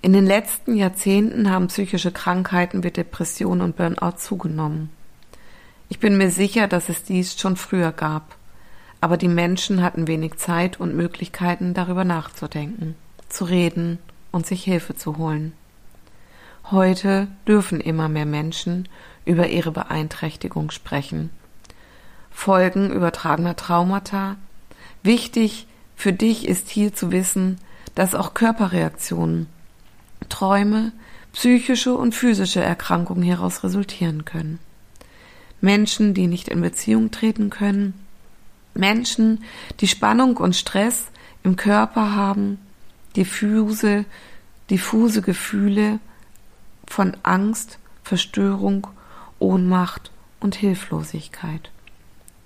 In 0.02 0.12
den 0.12 0.26
letzten 0.26 0.76
Jahrzehnten 0.76 1.50
haben 1.50 1.66
psychische 1.66 2.10
Krankheiten 2.10 2.82
wie 2.82 2.90
Depression 2.90 3.60
und 3.60 3.76
Burnout 3.76 4.16
zugenommen. 4.16 4.90
Ich 5.90 5.98
bin 5.98 6.16
mir 6.16 6.30
sicher, 6.30 6.68
dass 6.68 6.88
es 6.88 7.02
dies 7.02 7.38
schon 7.38 7.56
früher 7.56 7.92
gab, 7.92 8.36
aber 9.00 9.16
die 9.16 9.28
Menschen 9.28 9.82
hatten 9.82 10.06
wenig 10.06 10.36
Zeit 10.36 10.78
und 10.78 10.94
Möglichkeiten, 10.94 11.74
darüber 11.74 12.04
nachzudenken, 12.04 12.94
zu 13.28 13.44
reden 13.44 13.98
und 14.30 14.46
sich 14.46 14.64
Hilfe 14.64 14.94
zu 14.94 15.16
holen. 15.16 15.52
Heute 16.70 17.28
dürfen 17.48 17.80
immer 17.80 18.08
mehr 18.08 18.26
Menschen 18.26 18.88
über 19.24 19.48
ihre 19.48 19.72
Beeinträchtigung 19.72 20.70
sprechen. 20.70 21.30
Folgen 22.30 22.92
übertragener 22.92 23.56
Traumata. 23.56 24.36
Wichtig 25.02 25.66
für 25.96 26.12
dich 26.12 26.46
ist 26.46 26.70
hier 26.70 26.94
zu 26.94 27.10
wissen, 27.10 27.58
dass 27.94 28.14
auch 28.14 28.34
Körperreaktionen 28.34 29.48
Träume, 30.28 30.92
psychische 31.32 31.94
und 31.94 32.14
physische 32.14 32.60
Erkrankungen 32.60 33.22
hieraus 33.22 33.64
resultieren 33.64 34.24
können. 34.24 34.58
Menschen, 35.60 36.14
die 36.14 36.26
nicht 36.26 36.48
in 36.48 36.60
Beziehung 36.60 37.10
treten 37.10 37.50
können, 37.50 37.94
Menschen, 38.80 39.44
die 39.78 39.86
Spannung 39.86 40.36
und 40.38 40.56
Stress 40.56 41.06
im 41.44 41.54
Körper 41.56 42.14
haben, 42.14 42.58
diffuse, 43.16 44.04
diffuse 44.70 45.22
Gefühle 45.22 46.00
von 46.86 47.16
Angst, 47.22 47.78
Verstörung, 48.02 48.88
Ohnmacht 49.38 50.10
und 50.40 50.56
Hilflosigkeit. 50.56 51.70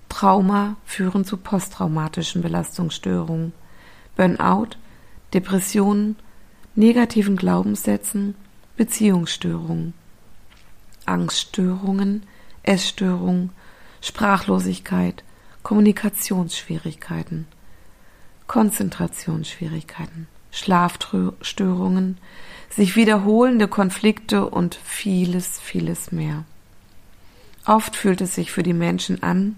Trauma 0.09 0.77
führen 0.85 1.25
zu 1.25 1.37
posttraumatischen 1.37 2.41
Belastungsstörungen, 2.41 3.53
Burnout, 4.15 4.77
Depressionen, 5.33 6.15
negativen 6.75 7.35
Glaubenssätzen, 7.35 8.35
Beziehungsstörungen, 8.77 9.93
Angststörungen, 11.05 12.23
Essstörungen, 12.63 13.51
Sprachlosigkeit, 14.01 15.23
Kommunikationsschwierigkeiten, 15.65 17.47
Konzentrationsschwierigkeiten, 18.47 20.27
Schlafstörungen, 20.51 22.17
sich 22.69 22.95
wiederholende 22.95 23.67
Konflikte 23.67 24.45
und 24.49 24.75
vieles, 24.83 25.59
vieles 25.59 26.13
mehr. 26.13 26.45
Oft 27.65 27.97
fühlt 27.97 28.21
es 28.21 28.35
sich 28.35 28.51
für 28.51 28.63
die 28.63 28.73
Menschen 28.73 29.21
an, 29.21 29.57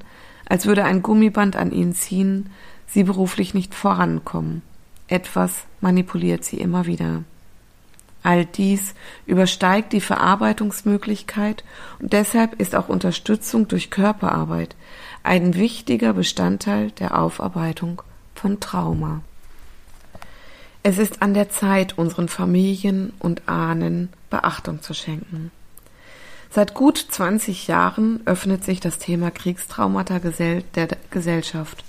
als 0.50 0.66
würde 0.66 0.86
ein 0.86 1.04
Gummiband 1.04 1.56
an 1.56 1.72
ihnen 1.72 1.94
ziehen, 1.94 2.50
sie 2.88 3.04
beruflich 3.04 3.54
nicht 3.54 3.76
vorankommen 3.76 4.64
etwas 5.08 5.66
manipuliert 5.80 6.44
sie 6.44 6.58
immer 6.58 6.86
wieder. 6.86 7.24
All 8.24 8.46
dies 8.46 8.94
übersteigt 9.26 9.94
die 9.94 10.02
Verarbeitungsmöglichkeit 10.02 11.64
und 12.00 12.12
deshalb 12.12 12.60
ist 12.60 12.76
auch 12.76 12.90
Unterstützung 12.90 13.70
durch 13.70 13.90
Körperarbeit 13.90 14.76
ein 15.24 15.56
wichtiger 15.56 16.14
Bestandteil 16.14 16.92
der 16.92 17.20
Aufarbeitung 17.20 18.02
von 18.36 18.60
Trauma. 18.60 19.22
Es 20.84 20.98
ist 20.98 21.22
an 21.22 21.34
der 21.34 21.50
Zeit, 21.50 21.98
unseren 21.98 22.30
Familien 22.30 23.12
und 23.20 23.50
Ahnen 23.50 24.10
Beachtung 24.30 24.82
zu 24.82 24.94
schenken. 24.94 25.52
Seit 26.50 26.74
gut 26.74 26.98
20 26.98 27.68
Jahren 27.68 28.22
öffnet 28.26 28.64
sich 28.64 28.80
das 28.80 28.98
Thema 28.98 29.32
Kriegstraumata 29.32 30.20
der 30.20 30.88
Gesellschaft 31.12 31.84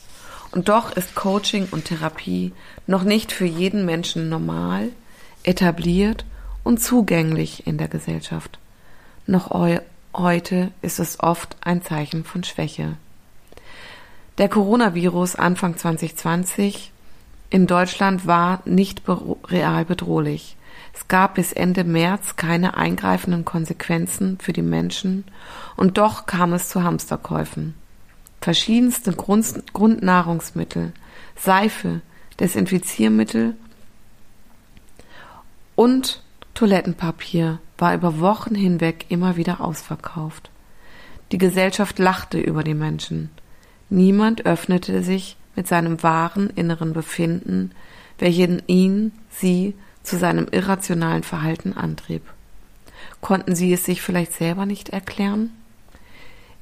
und 0.50 0.68
doch 0.68 0.92
ist 0.92 1.14
Coaching 1.14 1.68
und 1.70 1.84
Therapie 1.84 2.52
noch 2.86 3.04
nicht 3.04 3.32
für 3.32 3.44
jeden 3.44 3.84
Menschen 3.84 4.28
normal, 4.28 4.88
etabliert 5.44 6.24
und 6.64 6.82
zugänglich 6.82 7.66
in 7.66 7.78
der 7.78 7.88
Gesellschaft. 7.88 8.58
Noch 9.26 9.50
heute 10.12 10.72
ist 10.82 10.98
es 10.98 11.20
oft 11.20 11.56
ein 11.60 11.82
Zeichen 11.82 12.24
von 12.24 12.42
Schwäche. 12.42 12.96
Der 14.38 14.48
Coronavirus 14.48 15.36
Anfang 15.36 15.76
2020 15.76 16.92
in 17.50 17.66
Deutschland 17.66 18.26
war 18.26 18.62
nicht 18.64 19.02
real 19.06 19.84
bedrohlich. 19.84 20.56
Es 20.94 21.08
gab 21.08 21.34
bis 21.34 21.52
Ende 21.52 21.84
März 21.84 22.36
keine 22.36 22.76
eingreifenden 22.76 23.44
Konsequenzen 23.44 24.38
für 24.40 24.52
die 24.52 24.62
Menschen 24.62 25.24
und 25.76 25.98
doch 25.98 26.26
kam 26.26 26.52
es 26.52 26.68
zu 26.68 26.82
Hamsterkäufen 26.82 27.74
verschiedenste 28.40 29.12
Grund 29.12 29.72
Grundnahrungsmittel, 29.72 30.92
Seife, 31.36 32.00
Desinfiziermittel 32.40 33.56
und 35.74 36.22
Toilettenpapier 36.54 37.58
war 37.76 37.94
über 37.94 38.20
Wochen 38.20 38.54
hinweg 38.54 39.06
immer 39.08 39.36
wieder 39.36 39.60
ausverkauft. 39.60 40.50
Die 41.30 41.38
Gesellschaft 41.38 41.98
lachte 41.98 42.40
über 42.40 42.64
die 42.64 42.74
Menschen. 42.74 43.30
Niemand 43.90 44.46
öffnete 44.46 45.02
sich 45.02 45.36
mit 45.56 45.66
seinem 45.66 46.02
wahren 46.02 46.50
inneren 46.50 46.92
Befinden, 46.92 47.72
welchen 48.18 48.62
ihn, 48.66 49.12
sie 49.30 49.74
zu 50.02 50.18
seinem 50.18 50.46
irrationalen 50.50 51.22
Verhalten 51.22 51.72
antrieb. 51.72 52.22
Konnten 53.20 53.54
sie 53.54 53.72
es 53.72 53.84
sich 53.84 54.02
vielleicht 54.02 54.32
selber 54.32 54.66
nicht 54.66 54.90
erklären? 54.90 55.50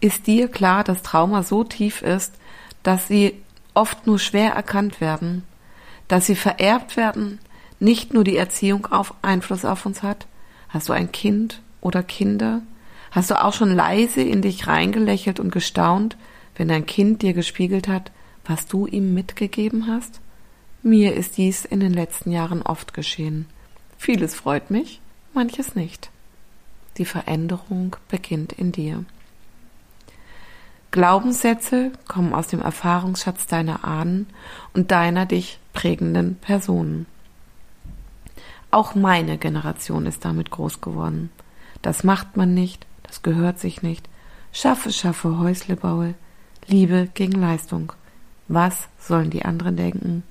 Ist 0.01 0.27
dir 0.27 0.49
klar, 0.49 0.85
dass 0.85 1.03
Trauma 1.03 1.43
so 1.43 1.65
tief 1.65 2.03
ist, 2.03 2.35
dass 2.83 3.09
sie 3.09 3.35
oft 3.75 4.07
nur 4.07 4.19
schwer 4.19 4.53
erkannt 4.53 5.01
werden, 5.01 5.43
dass 6.09 6.27
sie 6.27 6.37
vererbt 6.37 6.97
werden, 6.97 7.39
nicht 7.79 8.15
nur 8.15 8.25
die 8.25 8.37
Erziehung 8.37 8.87
auf 8.87 9.15
Einfluss 9.23 9.65
auf 9.65 9.87
uns 9.87 10.03
hat? 10.03 10.27
Hast 10.69 10.89
du 10.89 10.93
ein 10.93 11.12
Kind 11.12 11.61
oder 11.81 12.03
Kinder? 12.03 12.62
Hast 13.11 13.31
du 13.31 13.43
auch 13.43 13.55
schon 13.55 13.75
leise 13.75 14.23
in 14.23 14.43
dich 14.43 14.67
reingelächelt 14.67 15.41
und 15.41 15.53
gestaunt, 15.53 16.17
wenn 16.57 16.69
dein 16.69 16.87
Kind 16.87 17.23
dir 17.23 17.33
gespiegelt 17.33 17.88
hat, 17.88 18.11
was 18.45 18.66
du 18.66 18.87
ihm 18.87 19.14
mitgegeben 19.14 19.87
hast? 19.87 20.21
Mir 20.83 21.14
ist 21.14 21.37
dies 21.37 21.64
in 21.64 21.81
den 21.81 21.92
letzten 21.92 22.31
Jahren 22.31 22.62
oft 22.62 22.95
geschehen. 22.95 23.47
Vieles 23.99 24.35
freut 24.35 24.71
mich, 24.71 25.01
manches 25.35 25.75
nicht. 25.75 26.11
Die 26.99 27.05
Veränderung 27.05 27.97
beginnt 28.09 28.53
in 28.53 28.73
dir. 28.73 29.05
Glaubenssätze 30.92 31.92
kommen 32.09 32.33
aus 32.33 32.47
dem 32.47 32.62
Erfahrungsschatz 32.62 33.47
deiner 33.47 33.85
Ahnen 33.85 34.27
und 34.73 34.92
deiner 34.92 35.27
dich 35.27 35.59
prägenden 35.73 36.37
Personen. 36.37 37.07
Auch 38.71 38.95
meine 38.95 39.37
Generation 39.38 40.07
ist 40.07 40.25
damit 40.25 40.51
groß 40.51 40.81
geworden. 40.81 41.31
Das 41.83 42.03
macht 42.03 42.37
man 42.37 42.55
nicht, 42.55 42.87
das 43.03 43.23
gehört 43.23 43.59
sich 43.59 43.83
nicht. 43.83 44.09
Schaffe, 44.53 44.90
schaffe, 44.90 45.38
Häusle 45.38 45.77
baue. 45.77 46.14
Liebe 46.66 47.09
gegen 47.14 47.40
Leistung. 47.40 47.92
Was 48.48 48.88
sollen 48.98 49.31
die 49.31 49.44
anderen 49.44 49.76
denken? 49.76 50.22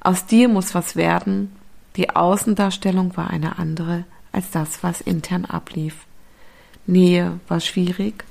Aus 0.00 0.26
dir 0.26 0.48
muss 0.48 0.74
was 0.74 0.96
werden. 0.96 1.52
Die 1.96 2.10
Außendarstellung 2.10 3.16
war 3.16 3.30
eine 3.30 3.58
andere 3.58 4.04
als 4.32 4.50
das, 4.50 4.82
was 4.82 5.00
intern 5.00 5.44
ablief. 5.44 6.06
Nähe 6.86 7.40
war 7.48 7.60
schwierig, 7.60 8.24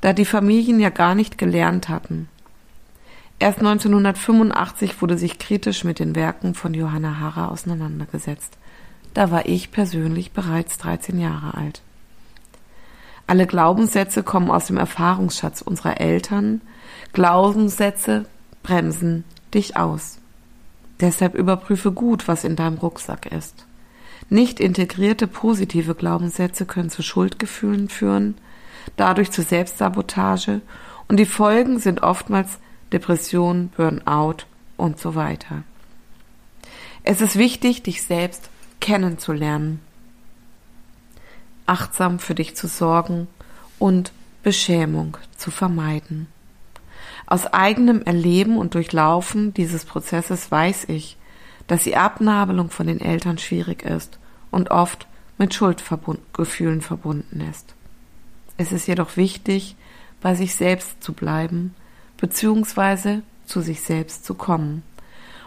da 0.00 0.12
die 0.12 0.24
Familien 0.24 0.80
ja 0.80 0.90
gar 0.90 1.14
nicht 1.14 1.38
gelernt 1.38 1.88
hatten. 1.88 2.28
Erst 3.38 3.58
1985 3.58 5.00
wurde 5.02 5.18
sich 5.18 5.38
kritisch 5.38 5.84
mit 5.84 5.98
den 5.98 6.14
Werken 6.14 6.54
von 6.54 6.72
Johanna 6.72 7.18
Harrer 7.20 7.50
auseinandergesetzt. 7.50 8.56
Da 9.12 9.30
war 9.30 9.46
ich 9.46 9.70
persönlich 9.70 10.32
bereits 10.32 10.78
13 10.78 11.18
Jahre 11.18 11.54
alt. 11.54 11.82
Alle 13.26 13.46
Glaubenssätze 13.46 14.22
kommen 14.22 14.50
aus 14.50 14.66
dem 14.66 14.76
Erfahrungsschatz 14.76 15.60
unserer 15.60 16.00
Eltern. 16.00 16.60
Glaubenssätze 17.16 18.26
bremsen 18.62 19.24
dich 19.54 19.78
aus. 19.78 20.18
Deshalb 21.00 21.34
überprüfe 21.34 21.90
gut, 21.90 22.28
was 22.28 22.44
in 22.44 22.56
deinem 22.56 22.76
Rucksack 22.76 23.32
ist. 23.32 23.64
Nicht 24.28 24.60
integrierte 24.60 25.26
positive 25.26 25.94
Glaubenssätze 25.94 26.66
können 26.66 26.90
zu 26.90 27.02
Schuldgefühlen 27.02 27.88
führen, 27.88 28.34
dadurch 28.98 29.30
zu 29.30 29.40
Selbstsabotage 29.40 30.60
und 31.08 31.16
die 31.16 31.24
Folgen 31.24 31.78
sind 31.78 32.02
oftmals 32.02 32.58
Depression, 32.92 33.70
Burnout 33.74 34.44
und 34.76 35.00
so 35.00 35.14
weiter. 35.14 35.62
Es 37.02 37.22
ist 37.22 37.36
wichtig, 37.36 37.82
dich 37.82 38.02
selbst 38.02 38.50
kennenzulernen, 38.78 39.80
achtsam 41.64 42.18
für 42.18 42.34
dich 42.34 42.56
zu 42.56 42.66
sorgen 42.66 43.26
und 43.78 44.12
Beschämung 44.42 45.16
zu 45.38 45.50
vermeiden. 45.50 46.26
Aus 47.26 47.46
eigenem 47.46 48.02
Erleben 48.02 48.56
und 48.56 48.74
Durchlaufen 48.74 49.52
dieses 49.52 49.84
Prozesses 49.84 50.50
weiß 50.50 50.84
ich, 50.88 51.16
dass 51.66 51.84
die 51.84 51.96
Abnabelung 51.96 52.70
von 52.70 52.86
den 52.86 53.00
Eltern 53.00 53.38
schwierig 53.38 53.82
ist 53.82 54.18
und 54.50 54.70
oft 54.70 55.08
mit 55.38 55.52
Schuldgefühlen 55.52 56.80
verbunden 56.80 57.40
ist. 57.50 57.74
Es 58.56 58.72
ist 58.72 58.86
jedoch 58.86 59.16
wichtig, 59.16 59.76
bei 60.20 60.34
sich 60.34 60.54
selbst 60.54 61.02
zu 61.02 61.12
bleiben, 61.12 61.74
beziehungsweise 62.16 63.22
zu 63.44 63.60
sich 63.60 63.82
selbst 63.82 64.24
zu 64.24 64.34
kommen 64.34 64.82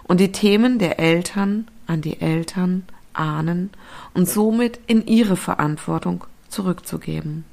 und 0.04 0.20
die 0.20 0.32
Themen 0.32 0.80
der 0.80 1.00
Eltern 1.00 1.68
an 1.88 2.02
die 2.02 2.22
Eltern, 2.22 2.84
Ahnen 3.14 3.72
und 4.14 4.30
somit 4.30 4.80
in 4.88 5.06
ihre 5.08 5.36
Verantwortung 5.36 6.26
zurückzugeben. 6.50 7.46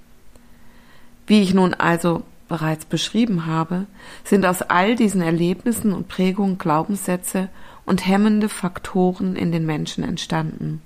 Wie 1.27 1.43
ich 1.43 1.55
nun 1.55 1.75
also 1.75 2.23
bereits 2.49 2.85
beschrieben 2.85 3.47
habe, 3.47 3.87
sind 4.25 4.47
aus 4.47 4.63
all 4.63 4.97
diesen 4.97 5.21
Erlebnissen 5.21 5.93
und 5.93 6.09
Prägungen 6.09 6.59
Glaubenssätze 6.59 7.49
und 7.85 8.07
hemmende 8.07 8.49
Faktoren 8.49 9.37
in 9.37 9.53
den 9.53 9.67
Menschen 9.67 10.05
entstanden, 10.05 10.83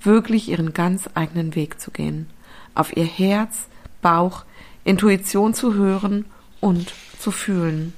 wirklich 0.00 0.48
ihren 0.48 0.72
ganz 0.72 1.08
eigenen 1.14 1.54
Weg 1.54 1.80
zu 1.80 1.90
gehen, 1.90 2.28
auf 2.74 2.96
ihr 2.96 3.06
Herz, 3.06 3.68
Bauch, 4.02 4.44
Intuition 4.84 5.54
zu 5.54 5.74
hören 5.74 6.26
und 6.60 6.92
zu 7.18 7.30
fühlen. 7.30 7.94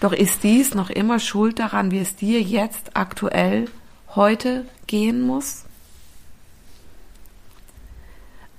Doch 0.00 0.12
ist 0.12 0.42
dies 0.42 0.74
noch 0.74 0.88
immer 0.88 1.18
schuld 1.18 1.58
daran, 1.58 1.90
wie 1.90 1.98
es 1.98 2.16
dir 2.16 2.40
jetzt 2.40 2.96
aktuell 2.96 3.66
heute 4.14 4.64
gehen 4.86 5.20
muss? 5.22 5.64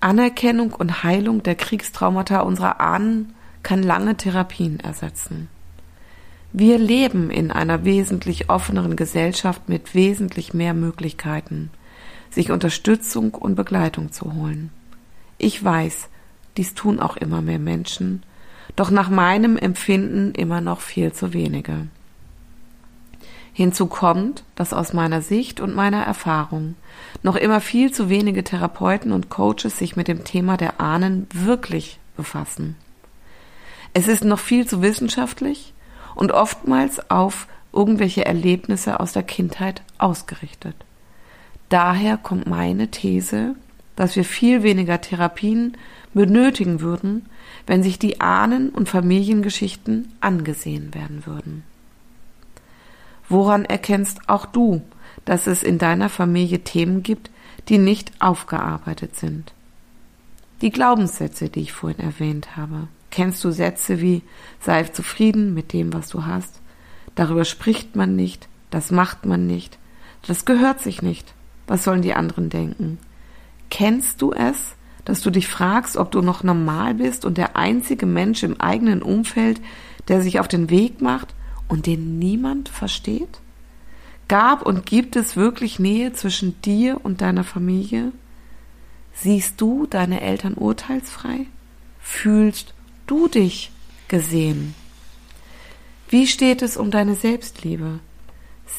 Anerkennung 0.01 0.73
und 0.73 1.03
Heilung 1.03 1.43
der 1.43 1.55
Kriegstraumata 1.55 2.41
unserer 2.41 2.81
Ahnen 2.81 3.33
kann 3.63 3.83
lange 3.83 4.17
Therapien 4.17 4.79
ersetzen. 4.79 5.47
Wir 6.53 6.77
leben 6.77 7.29
in 7.29 7.51
einer 7.51 7.85
wesentlich 7.85 8.49
offeneren 8.49 8.95
Gesellschaft 8.95 9.69
mit 9.69 9.95
wesentlich 9.95 10.53
mehr 10.53 10.73
Möglichkeiten, 10.73 11.69
sich 12.29 12.51
Unterstützung 12.51 13.33
und 13.35 13.55
Begleitung 13.55 14.11
zu 14.11 14.33
holen. 14.33 14.71
Ich 15.37 15.63
weiß, 15.63 16.09
dies 16.57 16.73
tun 16.73 16.99
auch 16.99 17.15
immer 17.15 17.41
mehr 17.41 17.59
Menschen, 17.59 18.23
doch 18.75 18.91
nach 18.91 19.09
meinem 19.09 19.55
Empfinden 19.55 20.33
immer 20.33 20.61
noch 20.61 20.81
viel 20.81 21.13
zu 21.13 21.33
wenige. 21.33 21.87
Hinzu 23.53 23.87
kommt, 23.87 24.43
dass 24.55 24.73
aus 24.73 24.93
meiner 24.93 25.21
Sicht 25.21 25.59
und 25.59 25.75
meiner 25.75 26.03
Erfahrung 26.03 26.75
noch 27.21 27.35
immer 27.35 27.59
viel 27.59 27.91
zu 27.91 28.09
wenige 28.09 28.43
Therapeuten 28.43 29.11
und 29.11 29.29
Coaches 29.29 29.77
sich 29.77 29.95
mit 29.95 30.07
dem 30.07 30.23
Thema 30.23 30.57
der 30.57 30.79
Ahnen 30.79 31.27
wirklich 31.33 31.99
befassen. 32.15 32.75
Es 33.93 34.07
ist 34.07 34.23
noch 34.23 34.39
viel 34.39 34.65
zu 34.67 34.81
wissenschaftlich 34.81 35.73
und 36.15 36.31
oftmals 36.31 37.09
auf 37.11 37.47
irgendwelche 37.73 38.25
Erlebnisse 38.25 38.99
aus 38.99 39.13
der 39.13 39.23
Kindheit 39.23 39.81
ausgerichtet. 39.97 40.75
Daher 41.69 42.17
kommt 42.17 42.47
meine 42.47 42.89
These, 42.89 43.55
dass 43.95 44.15
wir 44.15 44.25
viel 44.25 44.63
weniger 44.63 44.99
Therapien 45.01 45.77
benötigen 46.13 46.81
würden, 46.81 47.27
wenn 47.67 47.83
sich 47.83 47.99
die 47.99 48.19
Ahnen- 48.19 48.69
und 48.69 48.89
Familiengeschichten 48.89 50.13
angesehen 50.19 50.93
werden 50.93 51.25
würden. 51.25 51.63
Woran 53.31 53.63
erkennst 53.63 54.27
auch 54.27 54.45
du, 54.45 54.81
dass 55.23 55.47
es 55.47 55.63
in 55.63 55.77
deiner 55.77 56.09
Familie 56.09 56.65
Themen 56.65 57.01
gibt, 57.01 57.31
die 57.69 57.77
nicht 57.77 58.11
aufgearbeitet 58.19 59.15
sind? 59.15 59.53
Die 60.61 60.69
Glaubenssätze, 60.69 61.47
die 61.47 61.61
ich 61.61 61.71
vorhin 61.71 62.01
erwähnt 62.01 62.57
habe. 62.57 62.89
Kennst 63.09 63.41
du 63.45 63.51
Sätze 63.51 64.01
wie 64.01 64.23
sei 64.59 64.83
zufrieden 64.83 65.53
mit 65.53 65.71
dem, 65.71 65.93
was 65.93 66.09
du 66.09 66.25
hast? 66.25 66.59
Darüber 67.15 67.45
spricht 67.45 67.95
man 67.95 68.17
nicht, 68.17 68.49
das 68.69 68.91
macht 68.91 69.25
man 69.25 69.47
nicht, 69.47 69.79
das 70.27 70.43
gehört 70.43 70.81
sich 70.81 71.01
nicht. 71.01 71.33
Was 71.67 71.85
sollen 71.85 72.01
die 72.01 72.13
anderen 72.13 72.49
denken? 72.49 72.99
Kennst 73.69 74.21
du 74.21 74.33
es, 74.33 74.75
dass 75.05 75.21
du 75.21 75.29
dich 75.29 75.47
fragst, 75.47 75.95
ob 75.95 76.11
du 76.11 76.21
noch 76.21 76.43
normal 76.43 76.95
bist 76.95 77.23
und 77.23 77.37
der 77.37 77.55
einzige 77.55 78.05
Mensch 78.05 78.43
im 78.43 78.59
eigenen 78.59 79.01
Umfeld, 79.01 79.61
der 80.09 80.21
sich 80.21 80.41
auf 80.41 80.49
den 80.49 80.69
Weg 80.69 81.01
macht, 81.01 81.33
und 81.71 81.87
den 81.87 82.19
niemand 82.19 82.67
versteht? 82.67 83.39
Gab 84.27 84.65
und 84.65 84.85
gibt 84.85 85.15
es 85.15 85.37
wirklich 85.37 85.79
Nähe 85.79 86.11
zwischen 86.11 86.61
dir 86.61 86.99
und 87.03 87.21
deiner 87.21 87.45
Familie? 87.45 88.11
Siehst 89.13 89.59
du 89.59 89.87
deine 89.87 90.19
Eltern 90.19 90.53
urteilsfrei? 90.53 91.47
Fühlst 92.01 92.73
du 93.07 93.29
dich 93.29 93.71
gesehen? 94.09 94.75
Wie 96.09 96.27
steht 96.27 96.61
es 96.61 96.75
um 96.75 96.91
deine 96.91 97.15
Selbstliebe? 97.15 97.99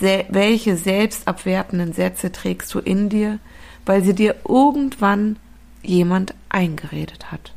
Se 0.01 0.27
welche 0.29 0.77
selbstabwertenden 0.77 1.95
Sätze 1.95 2.31
trägst 2.31 2.75
du 2.75 2.79
in 2.79 3.09
dir, 3.09 3.39
weil 3.87 4.05
sie 4.05 4.15
dir 4.15 4.37
irgendwann 4.47 5.39
jemand 5.83 6.35
eingeredet 6.51 7.33
hat? 7.33 7.55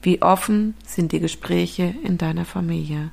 Wie 0.00 0.22
offen 0.22 0.74
sind 0.86 1.12
die 1.12 1.20
Gespräche 1.20 1.94
in 2.02 2.16
deiner 2.16 2.46
Familie? 2.46 3.10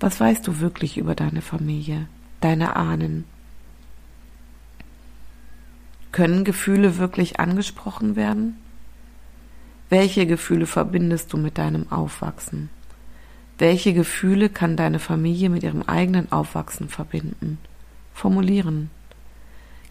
Was 0.00 0.20
weißt 0.20 0.46
du 0.46 0.60
wirklich 0.60 0.98
über 0.98 1.14
deine 1.14 1.42
Familie? 1.42 2.06
deine 2.40 2.76
Ahnen. 2.76 3.24
Können 6.12 6.44
Gefühle 6.44 6.96
wirklich 6.98 7.40
angesprochen 7.40 8.16
werden? 8.16 8.56
Welche 9.88 10.26
Gefühle 10.26 10.66
verbindest 10.66 11.32
du 11.32 11.36
mit 11.36 11.58
deinem 11.58 11.90
Aufwachsen? 11.90 12.70
Welche 13.58 13.92
Gefühle 13.94 14.48
kann 14.48 14.76
deine 14.76 14.98
Familie 14.98 15.50
mit 15.50 15.62
ihrem 15.62 15.82
eigenen 15.82 16.30
Aufwachsen 16.32 16.88
verbinden? 16.88 17.58
Formulieren. 18.12 18.90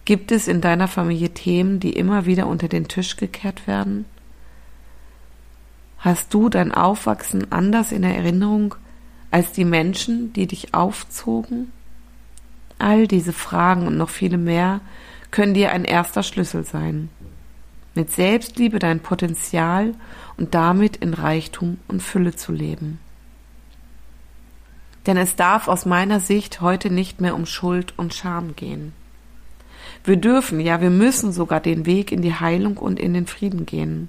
Gibt 0.04 0.30
es 0.30 0.46
in 0.46 0.60
deiner 0.60 0.88
Familie 0.88 1.34
Themen, 1.34 1.80
die 1.80 1.92
immer 1.92 2.26
wieder 2.26 2.46
unter 2.46 2.68
den 2.68 2.86
Tisch 2.86 3.16
gekehrt 3.16 3.66
werden? 3.66 4.04
Hast 5.98 6.32
du 6.32 6.48
dein 6.48 6.72
Aufwachsen 6.72 7.50
anders 7.50 7.90
in 7.90 8.04
Erinnerung 8.04 8.76
als 9.30 9.52
die 9.52 9.64
Menschen, 9.64 10.32
die 10.32 10.46
dich 10.46 10.74
aufzogen? 10.74 11.72
All 12.78 13.06
diese 13.06 13.32
Fragen 13.32 13.86
und 13.86 13.96
noch 13.96 14.10
viele 14.10 14.38
mehr 14.38 14.80
können 15.30 15.54
dir 15.54 15.72
ein 15.72 15.84
erster 15.84 16.22
Schlüssel 16.22 16.64
sein. 16.64 17.08
Mit 17.94 18.12
Selbstliebe 18.12 18.78
dein 18.78 19.00
Potenzial 19.00 19.94
und 20.36 20.54
damit 20.54 20.96
in 20.96 21.14
Reichtum 21.14 21.78
und 21.88 22.02
Fülle 22.02 22.36
zu 22.36 22.52
leben. 22.52 22.98
Denn 25.06 25.16
es 25.16 25.36
darf 25.36 25.68
aus 25.68 25.86
meiner 25.86 26.20
Sicht 26.20 26.60
heute 26.60 26.90
nicht 26.90 27.20
mehr 27.20 27.34
um 27.34 27.46
Schuld 27.46 27.94
und 27.96 28.12
Scham 28.12 28.56
gehen. 28.56 28.92
Wir 30.04 30.16
dürfen, 30.16 30.60
ja, 30.60 30.80
wir 30.80 30.90
müssen 30.90 31.32
sogar 31.32 31.60
den 31.60 31.86
Weg 31.86 32.12
in 32.12 32.22
die 32.22 32.34
Heilung 32.34 32.76
und 32.76 33.00
in 33.00 33.14
den 33.14 33.26
Frieden 33.26 33.66
gehen. 33.66 34.08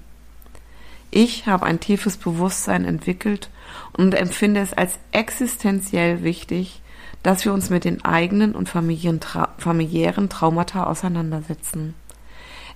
Ich 1.10 1.46
habe 1.46 1.66
ein 1.66 1.80
tiefes 1.80 2.16
Bewusstsein 2.16 2.84
entwickelt 2.84 3.50
und 3.96 4.14
empfinde 4.14 4.60
es 4.60 4.74
als 4.74 4.98
existenziell 5.12 6.22
wichtig, 6.22 6.82
dass 7.22 7.44
wir 7.44 7.52
uns 7.52 7.70
mit 7.70 7.84
den 7.84 8.04
eigenen 8.04 8.54
und 8.54 8.68
familiären 8.68 10.28
Traumata 10.28 10.84
auseinandersetzen. 10.84 11.94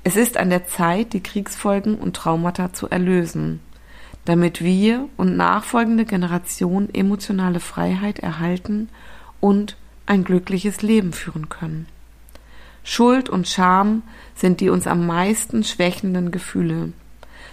Es 0.05 0.16
ist 0.16 0.37
an 0.37 0.51
der 0.51 0.66
Zeit, 0.66 1.12
die 1.12 1.23
Kriegsfolgen 1.23 1.95
und 1.95 2.16
Traumata 2.16 2.73
zu 2.73 2.88
erlösen, 2.88 3.61
damit 4.25 4.62
wir 4.62 5.09
und 5.16 5.37
nachfolgende 5.37 6.05
Generationen 6.05 6.92
emotionale 6.92 7.61
Freiheit 7.61 8.18
erhalten 8.18 8.88
und 9.40 9.77
ein 10.07 10.25
glückliches 10.25 10.83
Leben 10.83 11.12
führen 11.12 11.49
können. 11.49 11.87
Schuld 12.83 13.29
und 13.29 13.47
Scham 13.47 14.03
sind 14.35 14.61
die 14.61 14.71
uns 14.71 14.88
am 14.88 15.07
meisten 15.07 15.62
schwächenden 15.62 16.33
Gefühle. 16.33 16.92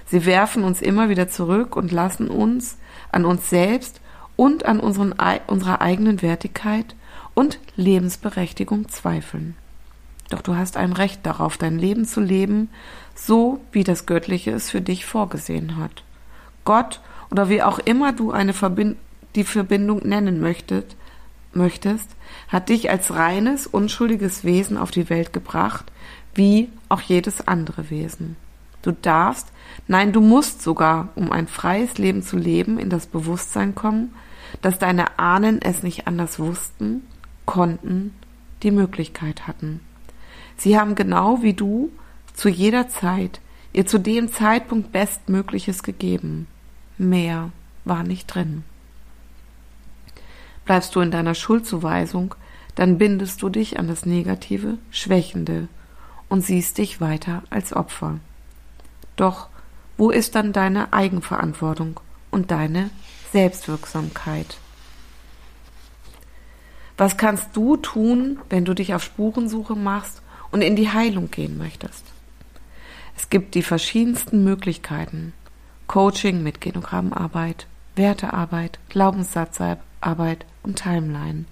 Sie 0.10 0.26
werfen 0.26 0.64
uns 0.64 0.82
immer 0.82 1.10
wieder 1.10 1.28
zurück 1.28 1.76
und 1.76 1.92
lassen 1.92 2.30
uns 2.30 2.78
an 3.12 3.26
uns 3.26 3.50
selbst 3.50 4.02
und 4.36 4.66
an 4.66 4.80
unseren, 4.80 5.14
unserer 5.48 5.82
eigenen 5.82 6.22
Wertigkeit 6.22 6.96
und 7.36 7.60
Lebensberechtigung 7.76 8.90
zweifeln. 8.90 9.56
Doch 10.30 10.42
du 10.42 10.56
hast 10.56 10.78
ein 10.78 10.94
Recht 10.94 11.26
darauf, 11.26 11.58
dein 11.58 11.78
Leben 11.78 12.06
zu 12.06 12.22
leben, 12.22 12.70
so 13.16 13.60
wie 13.72 13.84
das 13.84 14.06
Göttliche 14.06 14.52
es 14.52 14.70
für 14.70 14.82
dich 14.82 15.06
vorgesehen 15.06 15.78
hat. 15.78 16.04
Gott 16.66 17.02
oder 17.32 17.50
wie 17.50 17.62
auch 17.62 17.80
immer 17.80 18.14
du 18.14 18.32
eine 18.32 18.54
Verbind 18.54 18.98
die 19.36 19.44
Verbindung 19.44 20.08
nennen 20.08 20.40
möchtet, 20.40 20.96
möchtest, 21.54 22.10
hat 22.48 22.70
dich 22.70 22.90
als 22.90 23.14
reines, 23.14 23.68
unschuldiges 23.68 24.44
Wesen 24.44 24.78
auf 24.78 24.90
die 24.90 25.10
Welt 25.10 25.34
gebracht, 25.34 25.86
wie 26.34 26.70
auch 26.90 27.02
jedes 27.02 27.48
andere 27.48 27.90
Wesen. 27.92 28.38
Du 28.82 28.92
darfst, 28.92 29.52
nein, 29.88 30.14
du 30.14 30.22
musst 30.22 30.62
sogar, 30.62 31.10
um 31.16 31.32
ein 31.32 31.48
freies 31.48 31.98
Leben 31.98 32.22
zu 32.22 32.38
leben, 32.38 32.80
in 32.80 32.90
das 32.90 33.08
Bewusstsein 33.08 33.76
kommen, 33.76 34.14
dass 34.62 34.80
deine 34.80 35.20
Ahnen 35.20 35.62
es 35.62 35.84
nicht 35.84 36.08
anders 36.08 36.40
wussten, 36.40 37.04
konnten, 37.46 38.14
die 38.64 38.72
Möglichkeit 38.72 39.48
hatten. 39.48 39.82
Sie 40.58 40.78
haben 40.78 40.96
genau 40.96 41.42
wie 41.42 41.54
du 41.54 41.92
zu 42.34 42.50
jeder 42.50 42.90
Zeit 42.90 43.42
ihr 43.74 43.86
zu 43.86 44.00
dem 44.00 44.32
Zeitpunkt 44.32 44.92
Bestmögliches 44.92 45.84
gegeben. 45.84 46.48
Mehr 46.98 47.52
war 47.86 48.04
nicht 48.04 48.28
drin. 48.28 48.64
Bleibst 50.66 50.96
du 50.96 51.02
in 51.02 51.12
deiner 51.12 51.36
Schuldzuweisung, 51.36 52.36
dann 52.76 52.98
bindest 52.98 53.42
du 53.42 53.50
dich 53.50 53.80
an 53.80 53.88
das 53.88 54.06
Negative, 54.06 54.78
Schwächende 54.92 55.68
und 56.30 56.42
siehst 56.42 56.78
dich 56.78 57.02
weiter 57.02 57.44
als 57.50 57.74
Opfer. 57.74 58.20
Doch 59.20 59.50
wo 59.98 60.12
ist 60.12 60.36
dann 60.36 60.54
deine 60.54 60.94
Eigenverantwortung 60.94 62.00
und 62.32 62.52
deine 62.52 62.90
Selbstwirksamkeit? 63.34 64.58
Was 66.96 67.18
kannst 67.18 67.50
du 67.54 67.76
tun, 67.76 68.40
wenn 68.50 68.64
du 68.64 68.74
dich 68.74 68.94
auf 68.94 69.04
Spurensuche 69.04 69.76
machst 69.76 70.22
und 70.52 70.62
in 70.62 70.78
die 70.78 70.90
Heilung 70.90 71.30
gehen 71.32 71.58
möchtest? 71.58 72.06
Es 73.18 73.30
gibt 73.30 73.56
die 73.56 73.62
verschiedensten 73.62 74.46
Möglichkeiten. 74.46 75.34
Coaching 75.88 76.42
mit 76.42 76.62
Genogrammarbeit, 76.62 77.68
Wertearbeit, 77.98 78.80
Glaubenssatzarbeit 78.88 80.46
und 80.64 80.78
Timeline. 80.78 81.44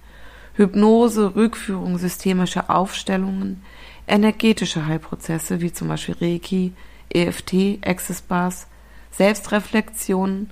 Hypnose, 0.54 1.36
Rückführung, 1.36 1.98
systemische 1.98 2.70
Aufstellungen, 2.70 3.62
energetische 4.08 4.86
Heilprozesse 4.86 5.60
wie 5.60 5.74
zum 5.74 5.90
Beispiel 5.90 6.16
Reiki, 6.22 6.72
EFT, 7.10 7.80
Access 7.86 8.22
Bars, 8.22 8.68
Selbstreflexion, 9.12 10.52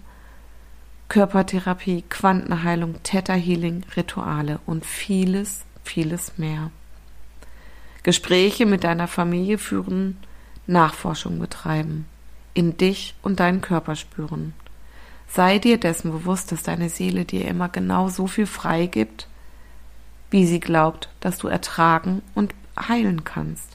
Körpertherapie, 1.10 2.04
Quantenheilung, 2.10 3.02
Theta 3.04 3.34
Healing, 3.34 3.84
Rituale 3.96 4.60
und 4.65 4.86
vieles, 4.86 5.65
vieles 5.84 6.38
mehr. 6.38 6.72
Gespräche 8.04 8.65
mit 8.65 8.84
deiner 8.84 9.08
Familie 9.08 9.58
führen, 9.58 10.18
Nachforschung 10.68 11.39
betreiben, 11.39 12.06
in 12.54 12.78
dich 12.78 13.15
und 13.22 13.39
deinen 13.39 13.62
Körper 13.62 13.96
spüren. 13.96 14.54
Sei 15.28 15.60
dir 15.60 15.80
dessen 15.80 16.12
bewusst, 16.12 16.52
dass 16.52 16.63
deine 16.63 16.89
Seele 16.89 17.26
dir 17.26 17.48
immer 17.48 17.70
genau 17.70 18.10
so 18.10 18.28
viel 18.28 18.46
frei 18.46 18.86
gibt, 18.86 19.28
wie 20.32 20.46
sie 20.46 20.60
glaubt, 20.60 21.10
dass 21.20 21.38
du 21.38 21.48
ertragen 21.48 22.22
und 22.34 22.54
heilen 22.78 23.24
kannst. 23.24 23.75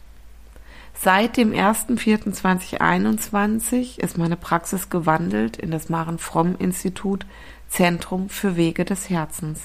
Seit 1.02 1.38
dem 1.38 1.52
1.4.2021 1.52 4.00
ist 4.00 4.18
meine 4.18 4.36
Praxis 4.36 4.90
gewandelt 4.90 5.56
in 5.56 5.70
das 5.70 5.88
Maren 5.88 6.18
Fromm 6.18 6.56
Institut 6.58 7.24
Zentrum 7.70 8.28
für 8.28 8.54
Wege 8.54 8.84
des 8.84 9.08
Herzens, 9.08 9.62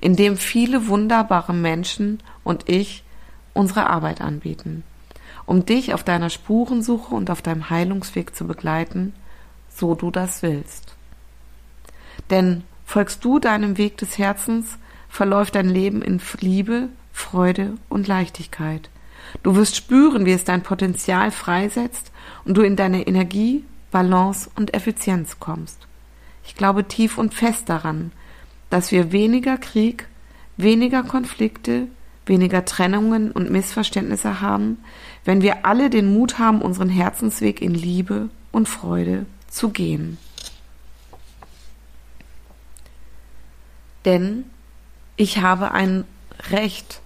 in 0.00 0.16
dem 0.16 0.36
viele 0.36 0.88
wunderbare 0.88 1.54
Menschen 1.54 2.20
und 2.42 2.68
ich 2.68 3.04
unsere 3.52 3.90
Arbeit 3.90 4.20
anbieten, 4.20 4.82
um 5.46 5.64
dich 5.64 5.94
auf 5.94 6.02
deiner 6.02 6.30
Spurensuche 6.30 7.14
und 7.14 7.30
auf 7.30 7.42
deinem 7.42 7.70
Heilungsweg 7.70 8.34
zu 8.34 8.48
begleiten, 8.48 9.14
so 9.68 9.94
du 9.94 10.10
das 10.10 10.42
willst. 10.42 10.96
Denn 12.30 12.64
folgst 12.84 13.24
du 13.24 13.38
deinem 13.38 13.78
Weg 13.78 13.98
des 13.98 14.18
Herzens, 14.18 14.78
verläuft 15.08 15.54
dein 15.54 15.68
Leben 15.68 16.02
in 16.02 16.20
Liebe, 16.40 16.88
Freude 17.12 17.74
und 17.88 18.08
Leichtigkeit. 18.08 18.90
Du 19.42 19.56
wirst 19.56 19.76
spüren, 19.76 20.26
wie 20.26 20.32
es 20.32 20.44
dein 20.44 20.62
Potenzial 20.62 21.30
freisetzt 21.30 22.12
und 22.44 22.56
du 22.56 22.62
in 22.62 22.76
deine 22.76 23.06
Energie, 23.06 23.64
Balance 23.90 24.50
und 24.56 24.74
Effizienz 24.74 25.38
kommst. 25.38 25.86
Ich 26.44 26.54
glaube 26.54 26.88
tief 26.88 27.18
und 27.18 27.34
fest 27.34 27.68
daran, 27.68 28.12
dass 28.70 28.90
wir 28.90 29.12
weniger 29.12 29.58
Krieg, 29.58 30.08
weniger 30.56 31.02
Konflikte, 31.02 31.88
weniger 32.26 32.64
Trennungen 32.64 33.32
und 33.32 33.50
Missverständnisse 33.50 34.40
haben, 34.40 34.78
wenn 35.24 35.42
wir 35.42 35.66
alle 35.66 35.90
den 35.90 36.12
Mut 36.12 36.38
haben, 36.38 36.62
unseren 36.62 36.88
Herzensweg 36.88 37.60
in 37.60 37.74
Liebe 37.74 38.28
und 38.50 38.68
Freude 38.68 39.26
zu 39.48 39.70
gehen. 39.70 40.18
Denn 44.04 44.44
ich 45.16 45.38
habe 45.38 45.72
ein 45.72 46.04
Recht 46.50 47.01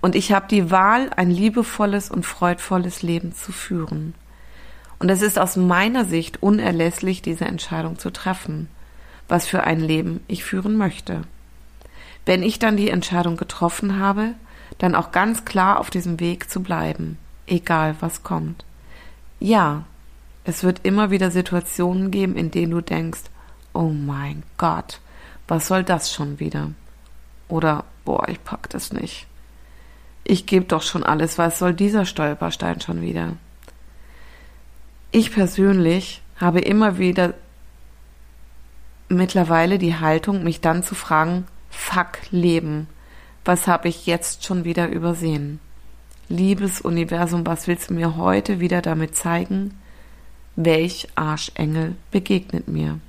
und 0.00 0.14
ich 0.14 0.32
habe 0.32 0.46
die 0.48 0.70
Wahl, 0.70 1.10
ein 1.16 1.30
liebevolles 1.30 2.10
und 2.10 2.24
freudvolles 2.24 3.02
Leben 3.02 3.34
zu 3.34 3.52
führen. 3.52 4.14
Und 4.98 5.10
es 5.10 5.22
ist 5.22 5.38
aus 5.38 5.56
meiner 5.56 6.04
Sicht 6.04 6.42
unerlässlich, 6.42 7.22
diese 7.22 7.44
Entscheidung 7.44 7.98
zu 7.98 8.10
treffen, 8.10 8.68
was 9.28 9.46
für 9.46 9.64
ein 9.64 9.80
Leben 9.80 10.20
ich 10.26 10.44
führen 10.44 10.76
möchte. 10.76 11.22
Wenn 12.26 12.42
ich 12.42 12.58
dann 12.58 12.76
die 12.76 12.90
Entscheidung 12.90 13.36
getroffen 13.36 13.98
habe, 13.98 14.34
dann 14.78 14.94
auch 14.94 15.12
ganz 15.12 15.44
klar 15.44 15.78
auf 15.78 15.90
diesem 15.90 16.20
Weg 16.20 16.50
zu 16.50 16.62
bleiben, 16.62 17.18
egal 17.46 17.96
was 18.00 18.22
kommt. 18.22 18.64
Ja, 19.38 19.84
es 20.44 20.64
wird 20.64 20.80
immer 20.84 21.10
wieder 21.10 21.30
Situationen 21.30 22.10
geben, 22.10 22.36
in 22.36 22.50
denen 22.50 22.72
du 22.72 22.80
denkst, 22.80 23.22
oh 23.72 23.88
mein 23.88 24.42
Gott, 24.56 25.00
was 25.48 25.66
soll 25.66 25.84
das 25.84 26.12
schon 26.12 26.40
wieder? 26.40 26.70
Oder, 27.48 27.84
boah, 28.04 28.28
ich 28.28 28.42
pack 28.44 28.68
das 28.70 28.92
nicht 28.92 29.26
ich 30.30 30.46
gebe 30.46 30.64
doch 30.64 30.82
schon 30.82 31.02
alles, 31.02 31.38
was 31.38 31.58
soll 31.58 31.74
dieser 31.74 32.06
Stolperstein 32.06 32.80
schon 32.80 33.02
wieder? 33.02 33.36
Ich 35.10 35.32
persönlich 35.32 36.22
habe 36.36 36.60
immer 36.60 36.98
wieder 36.98 37.34
mittlerweile 39.08 39.78
die 39.78 39.96
Haltung, 39.96 40.44
mich 40.44 40.60
dann 40.60 40.84
zu 40.84 40.94
fragen, 40.94 41.46
fuck 41.68 42.18
Leben, 42.30 42.86
was 43.44 43.66
habe 43.66 43.88
ich 43.88 44.06
jetzt 44.06 44.44
schon 44.44 44.64
wieder 44.64 44.88
übersehen? 44.88 45.58
Liebes 46.28 46.80
Universum, 46.80 47.44
was 47.44 47.66
willst 47.66 47.90
du 47.90 47.94
mir 47.94 48.16
heute 48.16 48.60
wieder 48.60 48.82
damit 48.82 49.16
zeigen? 49.16 49.80
Welch 50.54 51.08
Arschengel 51.16 51.96
begegnet 52.12 52.68
mir? 52.68 53.00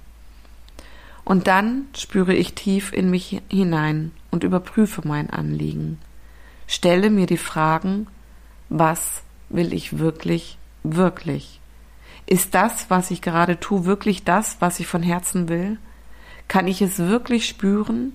Und 1.23 1.45
dann 1.45 1.85
spüre 1.95 2.33
ich 2.33 2.55
tief 2.55 2.91
in 2.91 3.11
mich 3.11 3.43
hinein 3.47 4.11
und 4.31 4.43
überprüfe 4.43 5.07
mein 5.07 5.29
Anliegen. 5.29 5.99
Stelle 6.73 7.09
mir 7.09 7.25
die 7.25 7.35
Fragen, 7.35 8.07
was 8.69 9.23
will 9.49 9.73
ich 9.73 9.99
wirklich, 9.99 10.57
wirklich? 10.83 11.59
Ist 12.25 12.55
das, 12.55 12.89
was 12.89 13.11
ich 13.11 13.21
gerade 13.21 13.59
tue, 13.59 13.83
wirklich 13.83 14.23
das, 14.23 14.55
was 14.61 14.79
ich 14.79 14.87
von 14.87 15.03
Herzen 15.03 15.49
will? 15.49 15.79
Kann 16.47 16.69
ich 16.69 16.81
es 16.81 16.97
wirklich 16.97 17.45
spüren? 17.45 18.13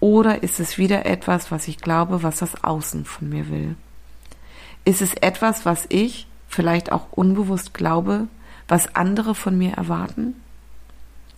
Oder 0.00 0.42
ist 0.42 0.58
es 0.58 0.78
wieder 0.78 1.04
etwas, 1.04 1.50
was 1.50 1.68
ich 1.68 1.76
glaube, 1.76 2.22
was 2.22 2.38
das 2.38 2.64
Außen 2.64 3.04
von 3.04 3.28
mir 3.28 3.50
will? 3.50 3.76
Ist 4.86 5.02
es 5.02 5.12
etwas, 5.12 5.66
was 5.66 5.84
ich 5.90 6.26
vielleicht 6.48 6.92
auch 6.92 7.08
unbewusst 7.10 7.74
glaube, 7.74 8.26
was 8.68 8.96
andere 8.96 9.34
von 9.34 9.58
mir 9.58 9.74
erwarten? 9.74 10.36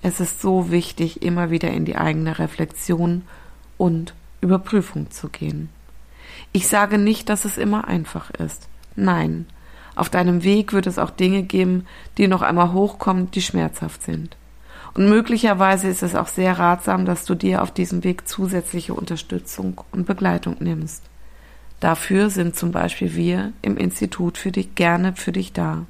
Es 0.02 0.20
ist 0.20 0.40
so 0.40 0.70
wichtig, 0.70 1.20
immer 1.20 1.50
wieder 1.50 1.72
in 1.72 1.84
die 1.84 1.96
eigene 1.96 2.38
Reflexion 2.38 3.22
und 3.76 4.14
Überprüfung 4.40 5.11
zu 5.11 5.30
gehen. 5.30 5.74
Ich 6.57 6.68
sage 6.68 6.98
nicht, 6.98 7.30
dass 7.30 7.44
es 7.44 7.59
immer 7.59 7.88
einfach 7.88 8.30
ist. 8.30 8.68
Nein, 8.94 9.46
auf 9.96 10.09
deinem 10.09 10.44
Weg 10.44 10.72
wird 10.72 10.86
es 10.86 11.00
auch 11.00 11.11
Dinge 11.11 11.42
geben, 11.42 11.84
die 12.16 12.28
noch 12.28 12.42
einmal 12.42 12.72
hochkommen, 12.72 13.28
die 13.32 13.42
schmerzhaft 13.42 14.05
sind. 14.05 14.36
Und 14.94 15.09
möglicherweise 15.09 15.88
ist 15.88 16.05
es 16.05 16.14
auch 16.14 16.28
sehr 16.28 16.57
ratsam, 16.57 17.07
dass 17.07 17.24
du 17.24 17.34
dir 17.34 17.61
auf 17.61 17.72
diesem 17.72 18.05
Weg 18.05 18.28
zusätzliche 18.28 18.94
Unterstützung 18.94 19.80
und 19.90 20.07
Begleitung 20.07 20.55
nimmst. 20.61 21.02
Dafür 21.80 22.30
sind 22.30 22.55
zum 22.55 22.70
Beispiel 22.70 23.16
wir 23.16 23.52
im 23.61 23.76
Institut 23.76 24.38
für 24.38 24.52
dich 24.52 24.76
gerne 24.76 25.16
für 25.16 25.32
dich 25.32 25.52
da. 25.52 25.86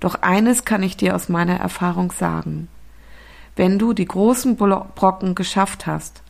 Doch 0.00 0.16
eines 0.16 0.64
kann 0.64 0.82
ich 0.82 0.96
dir 0.96 1.14
aus 1.14 1.28
meiner 1.28 1.60
Erfahrung 1.60 2.10
sagen. 2.10 2.66
Wenn 3.54 3.78
du 3.78 3.92
die 3.92 4.06
großen 4.06 4.56
Brocken 4.56 5.36
geschafft 5.36 5.86
hast, 5.86 6.24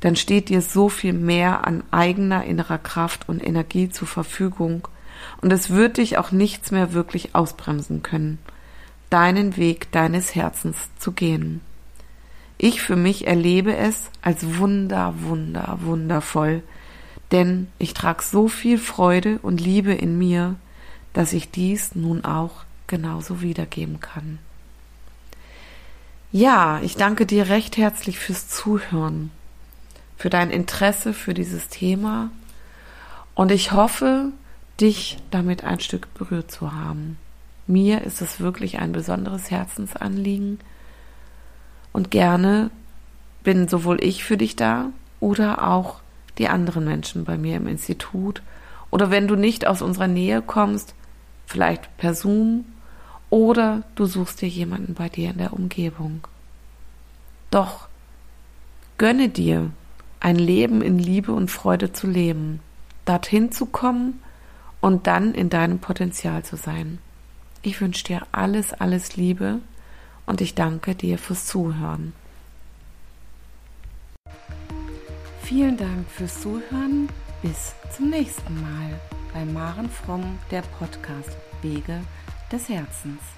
dann 0.00 0.16
steht 0.16 0.48
dir 0.48 0.62
so 0.62 0.88
viel 0.88 1.12
mehr 1.12 1.66
an 1.66 1.82
eigener 1.90 2.44
innerer 2.44 2.78
Kraft 2.78 3.28
und 3.28 3.44
Energie 3.44 3.88
zur 3.88 4.08
Verfügung 4.08 4.86
und 5.40 5.52
es 5.52 5.70
wird 5.70 5.96
dich 5.96 6.18
auch 6.18 6.30
nichts 6.30 6.70
mehr 6.70 6.92
wirklich 6.92 7.34
ausbremsen 7.34 8.02
können, 8.02 8.38
deinen 9.10 9.56
Weg 9.56 9.90
deines 9.92 10.34
Herzens 10.34 10.76
zu 10.98 11.12
gehen. 11.12 11.60
Ich 12.58 12.82
für 12.82 12.96
mich 12.96 13.26
erlebe 13.26 13.76
es 13.76 14.10
als 14.20 14.58
wunder, 14.58 15.14
wunder, 15.20 15.78
wundervoll, 15.82 16.62
denn 17.30 17.68
ich 17.78 17.94
trage 17.94 18.22
so 18.22 18.48
viel 18.48 18.78
Freude 18.78 19.38
und 19.42 19.60
Liebe 19.60 19.92
in 19.92 20.18
mir, 20.18 20.56
dass 21.12 21.32
ich 21.32 21.50
dies 21.50 21.94
nun 21.94 22.24
auch 22.24 22.64
genauso 22.86 23.42
wiedergeben 23.42 24.00
kann. 24.00 24.38
Ja, 26.32 26.80
ich 26.82 26.96
danke 26.96 27.26
dir 27.26 27.48
recht 27.48 27.76
herzlich 27.76 28.18
fürs 28.18 28.48
Zuhören, 28.48 29.30
für 30.18 30.30
dein 30.30 30.50
Interesse 30.50 31.14
für 31.14 31.32
dieses 31.32 31.68
Thema 31.68 32.30
und 33.34 33.52
ich 33.52 33.70
hoffe, 33.70 34.32
dich 34.80 35.18
damit 35.30 35.62
ein 35.62 35.78
Stück 35.78 36.12
berührt 36.14 36.50
zu 36.50 36.72
haben. 36.72 37.18
Mir 37.68 38.02
ist 38.02 38.20
es 38.20 38.40
wirklich 38.40 38.80
ein 38.80 38.90
besonderes 38.90 39.50
Herzensanliegen 39.50 40.58
und 41.92 42.10
gerne 42.10 42.70
bin 43.44 43.68
sowohl 43.68 44.02
ich 44.02 44.24
für 44.24 44.36
dich 44.36 44.56
da 44.56 44.86
oder 45.20 45.68
auch 45.68 46.00
die 46.38 46.48
anderen 46.48 46.84
Menschen 46.84 47.24
bei 47.24 47.38
mir 47.38 47.56
im 47.56 47.68
Institut 47.68 48.42
oder 48.90 49.12
wenn 49.12 49.28
du 49.28 49.36
nicht 49.36 49.68
aus 49.68 49.82
unserer 49.82 50.08
Nähe 50.08 50.42
kommst, 50.42 50.94
vielleicht 51.46 51.96
per 51.96 52.14
Zoom 52.14 52.64
oder 53.30 53.84
du 53.94 54.06
suchst 54.06 54.42
dir 54.42 54.48
jemanden 54.48 54.94
bei 54.94 55.08
dir 55.08 55.30
in 55.30 55.38
der 55.38 55.52
Umgebung. 55.52 56.26
Doch 57.52 57.88
gönne 58.96 59.28
dir 59.28 59.70
ein 60.20 60.36
Leben 60.36 60.82
in 60.82 60.98
Liebe 60.98 61.32
und 61.32 61.50
Freude 61.50 61.92
zu 61.92 62.06
leben, 62.06 62.60
dorthin 63.04 63.52
zu 63.52 63.66
kommen 63.66 64.20
und 64.80 65.06
dann 65.06 65.34
in 65.34 65.50
deinem 65.50 65.78
Potenzial 65.78 66.44
zu 66.44 66.56
sein. 66.56 66.98
Ich 67.62 67.80
wünsche 67.80 68.04
dir 68.04 68.26
alles, 68.32 68.72
alles 68.72 69.16
Liebe 69.16 69.60
und 70.26 70.40
ich 70.40 70.54
danke 70.54 70.94
dir 70.94 71.18
fürs 71.18 71.46
Zuhören. 71.46 72.12
Vielen 75.42 75.76
Dank 75.76 76.08
fürs 76.10 76.40
Zuhören. 76.40 77.08
Bis 77.40 77.72
zum 77.96 78.10
nächsten 78.10 78.60
Mal 78.60 79.00
bei 79.32 79.44
Maren 79.44 79.88
Fromm, 79.88 80.38
der 80.50 80.62
Podcast 80.62 81.36
Wege 81.62 82.00
des 82.52 82.68
Herzens. 82.68 83.37